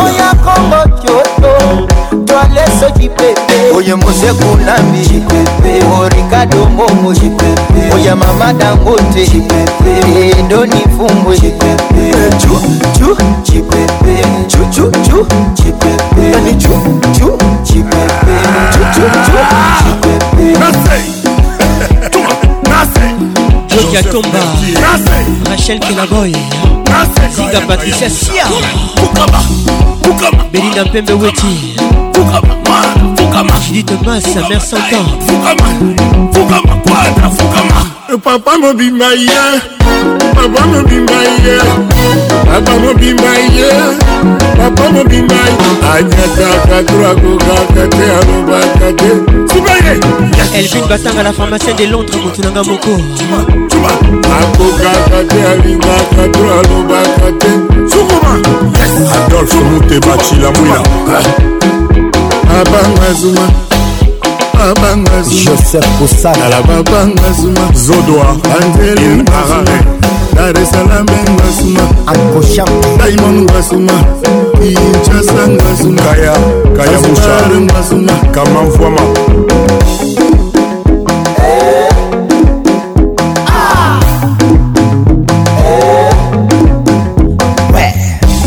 [0.04, 1.52] oya kongo joto
[2.24, 5.24] twaleso jipete oye mosekunambi
[6.00, 7.10] orikado momo
[7.94, 9.28] oya mama dangote
[10.38, 12.60] endo nifumbwe chuchu
[12.98, 15.22] chuchu chuchu chuchu
[17.64, 17.74] chuchu
[18.92, 19.69] chuchu
[23.70, 24.38] Claudia Tomba
[25.48, 26.32] Rachel Kenaboy
[27.34, 28.44] Ziga Patricia Sia
[30.52, 31.76] Belinda Pembe Weti
[33.66, 35.06] Judith Massa, Mère Santan
[38.08, 39.26] eh, Papa mobima ye
[40.34, 41.58] Papa mobima ye
[42.48, 43.49] Papa mobima ye
[44.70, 45.54] mpona bingai
[45.96, 49.10] anyataka drakokaka te alobaka te
[49.54, 50.00] sibaye
[50.56, 52.90] elvin batanga na pharmacien de londres motu nanga moko
[54.38, 57.50] akokaka te alingaka to alobaka te
[57.90, 58.32] sukuma
[59.24, 60.82] adolphe mute bacila mwila
[62.60, 63.46] abanga zuma
[64.68, 69.89] abanga zuma joseph kosala babanga zuma zodoa anzelin arare
[70.34, 72.66] dar esalame ngasuma
[72.98, 73.96] daimon ngasuma
[74.58, 76.34] kinchasa ngasuma kaya
[76.76, 79.04] kaya mushar ngasuma kamamfwama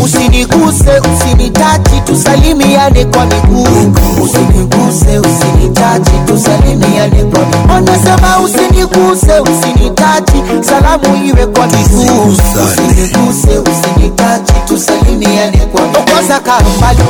[0.04, 3.68] usiniguse usinitaji tusalimiane kwa miguu
[4.24, 7.33] usiniguse usinitaji tusalimiane
[8.94, 17.04] usiniguse usinitaji salamu iwe kwa miguu usiniguse usinitaji tusalimiane kwa okoza kambali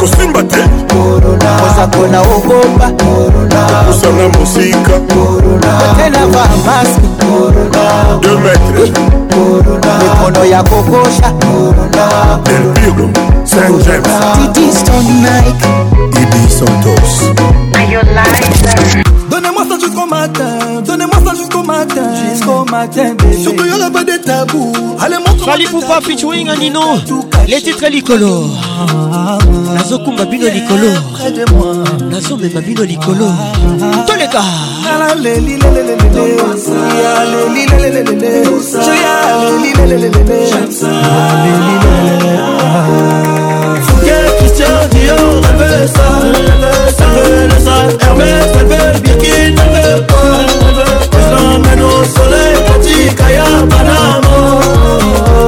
[0.00, 0.58] kusimba te
[0.90, 2.90] koza kona ogopa
[3.86, 5.00] kusana musika
[5.96, 7.06] tena va maski
[10.02, 11.32] mikono ya kokosha
[13.44, 14.08] Saint James.
[14.54, 15.66] Didi Stone Nike.
[16.22, 17.34] Ibi Santos.
[17.74, 19.06] Are you lying?
[19.36, 20.56] Donnez-moi ça jusqu'au matin,
[20.86, 23.42] donnez-moi ça jusqu'au matin, jusqu'au matin, bébé.
[23.42, 24.72] Surtout y'aura pas de tabou.
[24.98, 25.44] Allez, montre-moi.
[25.52, 26.80] Fali Poupa, featuring Anino,
[27.46, 28.44] les titres Licolo.
[29.74, 31.70] Nazo Kumba Bino Licolo.
[32.10, 33.28] Nazo Mema Bino Licolo.
[34.06, 34.40] Tous les gars.
[44.66, 46.88] Dior, Dior, elle veut ça, elle veut
[47.64, 50.38] ça, Hermès, elle veut Birkin, elle veut pas,
[51.12, 54.36] je l'emmène au soleil, Pati, Kaya, Panama,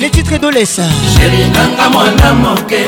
[0.00, 2.78] les titres d'Olessa sheri nanga mwana moke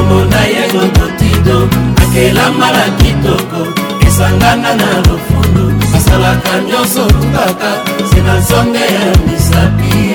[0.00, 1.56] omona ye kototido
[2.02, 3.60] akelama na kitoko
[4.06, 5.64] esangana na lofundu
[5.96, 7.70] asalaka nyonso kaka
[8.10, 10.14] se na nzonge ya misapi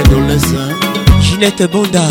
[0.00, 0.62] edolesa
[1.24, 2.08] ginette bonda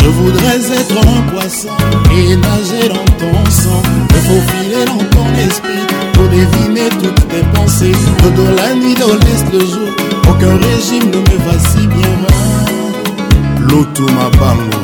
[0.00, 1.70] Je voudrais être un poisson
[2.16, 7.92] et nager dans ton sang, me faufiler dans ton esprit pour deviner toutes tes pensées.
[8.38, 9.90] De la nuit, de l'est, le jour,
[10.28, 11.85] aucun régime ne me vacille.
[13.76, 14.78] lutu mabango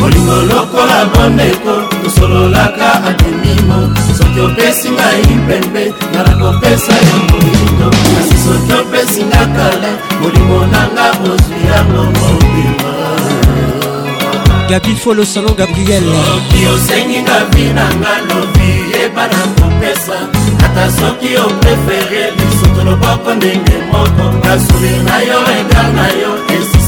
[0.00, 1.72] bolingo lokola bandeko
[2.04, 3.76] tosololaka adimimo
[4.18, 11.06] soki opesi ngai mpembe nala kopesa yo moindo kasi soki opesi nga kala molimo nanga
[11.30, 12.92] ozwi yango mobima
[14.70, 20.16] gabi folo salon gabriel soki osengi nga vi nanga lobi yeba na kopesa
[20.66, 26.30] ata soki oprefere lisutu loboko ndenge moko kasuli na yo egal na yo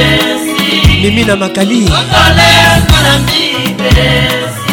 [1.02, 2.54] mimi na makali totole
[2.90, 4.73] kalamike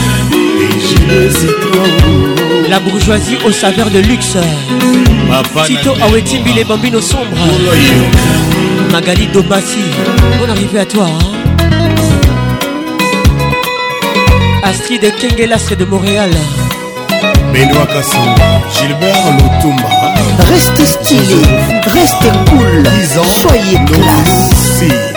[2.69, 4.37] La bourgeoisie au saveur de luxe
[5.65, 7.25] Tito Awetimbi les bambinos sombres
[8.91, 9.79] Magali Dobassi
[10.45, 11.67] on arrivé à toi hein.
[14.63, 16.29] Astrid Kengelas de Montréal
[17.53, 18.17] Benoît Casson,
[18.71, 19.83] Gilbert Lotumba.
[20.49, 21.43] Reste stylé,
[21.93, 22.87] reste cool,
[23.33, 25.09] soyez classe.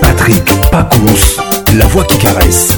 [0.00, 1.24] patrik pacons
[1.78, 2.74] la voix qui caresse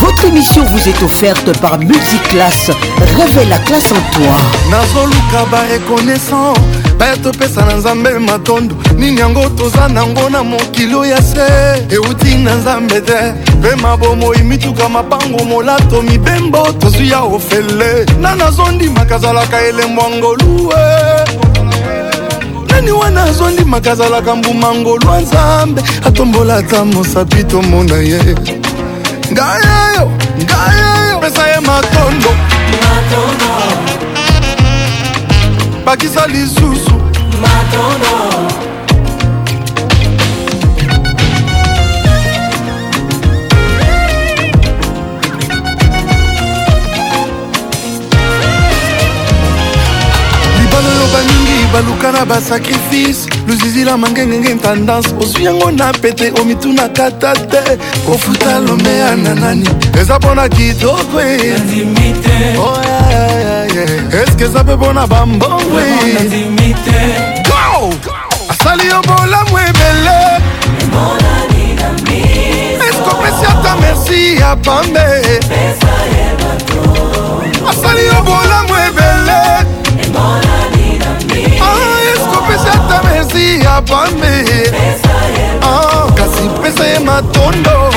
[0.00, 2.70] Votre émission vous est offerte par Multiclasse.
[3.16, 4.36] Réveille la classe en toi.
[4.70, 6.52] nazoluka barekonaissant
[7.00, 12.54] baya topesa na nzambe matondo nini yango toza nango na mokilo ya se euti na
[12.54, 19.56] nzambe te mpe mabomoi mituka mapango molato mibembo tozwi ya ofele na nazondimaka azalaka
[20.40, 20.74] luwe
[22.86, 28.18] moni wana azondimaka azalaka mbuma ngolwa nzambe atombola ata mosapi tomona ye
[29.32, 30.10] ngayeyo
[30.44, 32.28] ngayeyo pesa ye matondo
[35.84, 36.94] bakisa lisusu
[37.40, 38.16] matondo
[51.76, 58.98] baluka na basakrifise luzizila mangengenge tendance ozwi yango na pete omitunaka ta te kofuta lome
[58.98, 59.68] ya nanani
[60.00, 61.54] eza mpona kitoko e.
[62.58, 62.80] oh,
[64.22, 65.82] eske eza mpe mpona bambongwe
[68.48, 70.18] asali yo bolamu ebele
[72.88, 75.06] eske opesi ata merci ya pambe
[77.70, 79.66] asali yo bolamu ebele
[83.26, 84.72] mwasi ya pambe
[85.62, 87.90] ah, kasi pesa ye matondo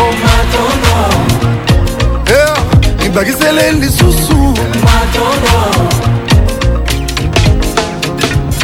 [2.26, 3.76] eh, ibakisele yeah.
[3.76, 4.54] lisusu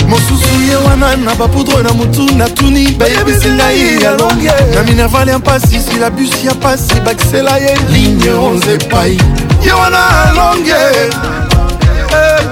[0.09, 5.79] mosusu ye wana na bapoudre na motu natuni bayebisi ngai yalonge na minerval ya mpasi
[5.79, 9.17] sila busi ya mpasi bakisela ye ligne 11 epai
[9.65, 12.43] ye wana alonge eh,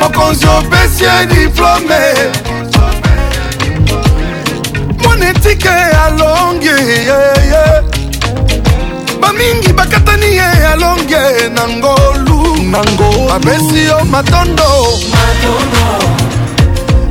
[0.00, 2.00] mokonzi opesi ye diplome
[5.06, 6.76] ponetike alonge
[9.20, 11.22] bamingi bakatani ye alonge
[11.54, 12.36] na ngolu
[13.32, 14.68] bapesi yo matondo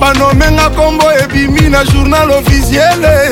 [0.00, 3.30] banomenga nkombo ebimi na journal officiele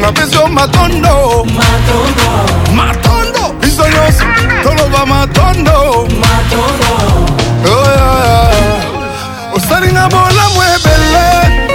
[0.00, 1.46] napesi ah, yo matondo
[2.74, 4.24] matondo biso nyonso
[4.62, 6.06] toloba matondo
[7.68, 7.86] oh,
[9.56, 11.69] osalinga bolamu ebele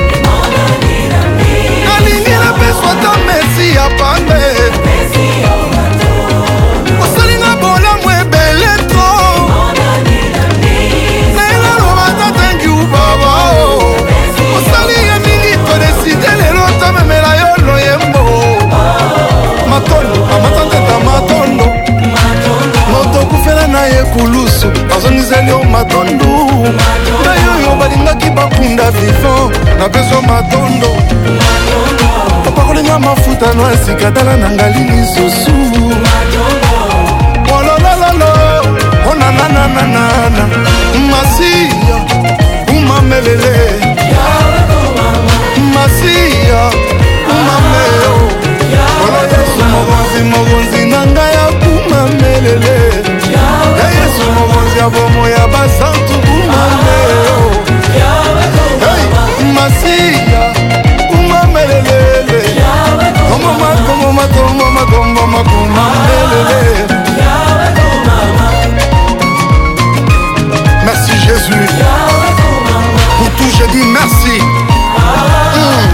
[2.00, 4.40] nalingi napeswa ta mesi ya pande
[7.04, 9.08] osalinga bolamu ebele to
[11.38, 13.34] nayenga loba tata ngiu baba
[14.58, 18.24] osali ye mingi todeside lelo tamemela yo loyembo
[19.72, 20.65] matoni amata
[23.86, 26.26] na ye kulusu bazongiseli yo matondo
[27.22, 30.90] ngai oyo balingaki bakunda vivant napeswa matondo
[32.48, 35.54] opakolinga mafuta no esika tala na ngali lisusu
[37.56, 38.34] ololololo
[39.12, 40.44] onananananana
[41.12, 41.98] masiya
[42.76, 43.58] umamelele
[45.74, 46.62] masiya
[47.36, 48.16] umameo
[49.04, 52.95] ololasu mokonzi mokonzi na ngai akumamelele
[54.78, 56.44] ya bomo ya basantukumande
[59.58, 60.46] masiya
[61.16, 62.42] umamelelele
[63.28, 65.22] komomakomomakomomakomamelele
[70.86, 71.66] merci jésus
[73.18, 74.38] pour tout je dis merci
[75.56, 75.88] hmm.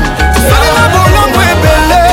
[0.49, 2.05] salima bolongo ebele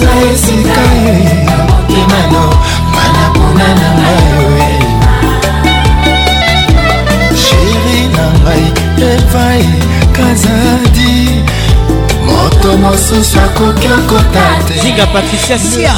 [0.00, 1.16] na esika ye
[2.00, 2.44] emano
[2.94, 4.78] mana mpona na ngai
[7.30, 7.36] e.
[7.42, 8.64] sheri na ngai
[9.12, 9.46] eva
[10.16, 10.95] kazadi
[12.80, 15.90] mosusu akoki okota tezinga patricia sia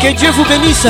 [0.00, 0.86] Que Dieu vous bénisse.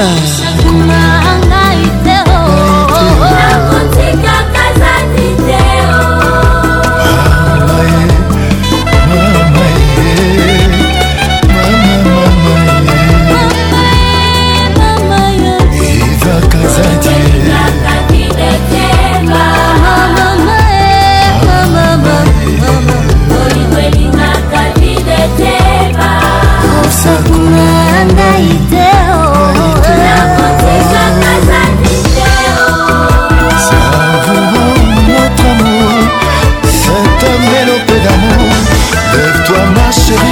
[39.93, 40.30] 是谁？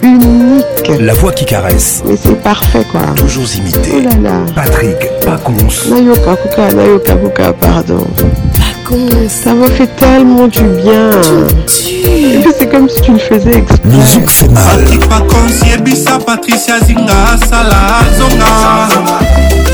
[0.03, 0.65] unique.
[1.01, 2.03] La voix qui caresse.
[2.07, 3.01] Mais c'est parfait quoi.
[3.17, 3.93] Toujours imité.
[4.05, 4.39] Oh là là.
[4.55, 5.39] Patrick pas
[5.91, 8.07] Nayoka Kuka, Nayoka Kuka, pardon.
[8.87, 8.99] con.
[9.29, 11.11] Ça me fait tellement du bien.
[12.15, 13.81] Et puis c'est comme si tu le faisais exprès.
[13.85, 14.65] Le zouk fait mal.
[14.81, 19.66] Patrick Pacons, Yebisa, Patricia Zinga, Salah, Zonga.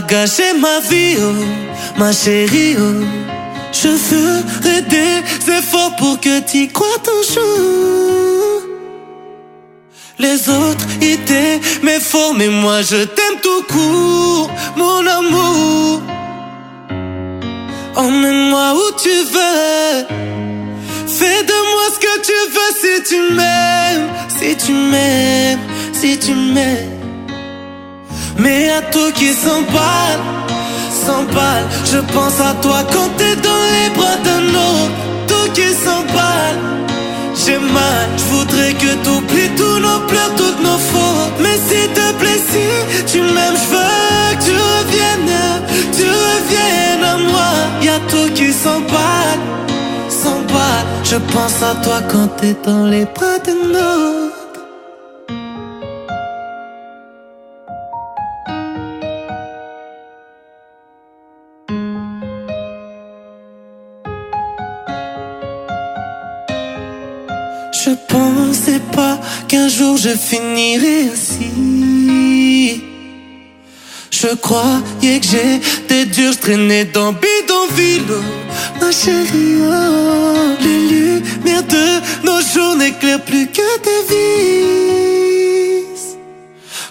[0.00, 2.76] gâcher ma vie, oh, ma chérie.
[2.78, 3.04] Oh.
[3.72, 7.42] Je ferai des efforts pour que tu crois toujours.
[10.18, 10.86] Les autres
[11.82, 16.00] mes fort mais moi je t'aime tout court, mon amour.
[17.96, 20.04] Emmène-moi où tu veux.
[21.06, 25.58] Fais de moi ce que tu veux si tu m'aimes, si tu m'aimes,
[25.92, 26.91] si tu m'aimes.
[28.42, 30.22] Mais à tout qui s'emballe,
[31.04, 31.66] s'emballe.
[31.92, 34.94] Je pense à toi quand t'es dans les bras d'un autre.
[35.28, 36.58] Tout qui s'emballe,
[37.40, 38.06] j'ai mal.
[38.20, 41.36] Je voudrais que t'oublies tous nos pleurs, toutes nos fautes.
[41.44, 42.66] Mais s'il te plaît, si
[43.12, 45.44] tu m'aimes, je veux que tu reviennes,
[45.96, 47.50] tu reviennes à moi.
[47.80, 49.42] Y a tout qui s'emballe,
[50.20, 50.84] s'emballe.
[51.04, 53.21] Je pense à toi quand t'es dans les bras.
[70.12, 72.82] je finirai ainsi.
[74.10, 78.14] Je croyais que j'étais dur, traînais dans bidonville.
[78.80, 81.88] Ma chérie, oh, les lumières de
[82.26, 85.98] nos jours n'éclairent plus que tes vies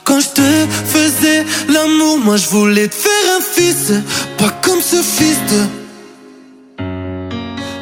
[0.04, 0.52] Quand je te
[0.94, 1.44] faisais
[1.76, 3.84] l'amour, moi je voulais te faire un fils,
[4.38, 5.62] pas comme ce fils de.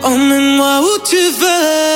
[0.03, 1.89] Emmène-moi où tu veux.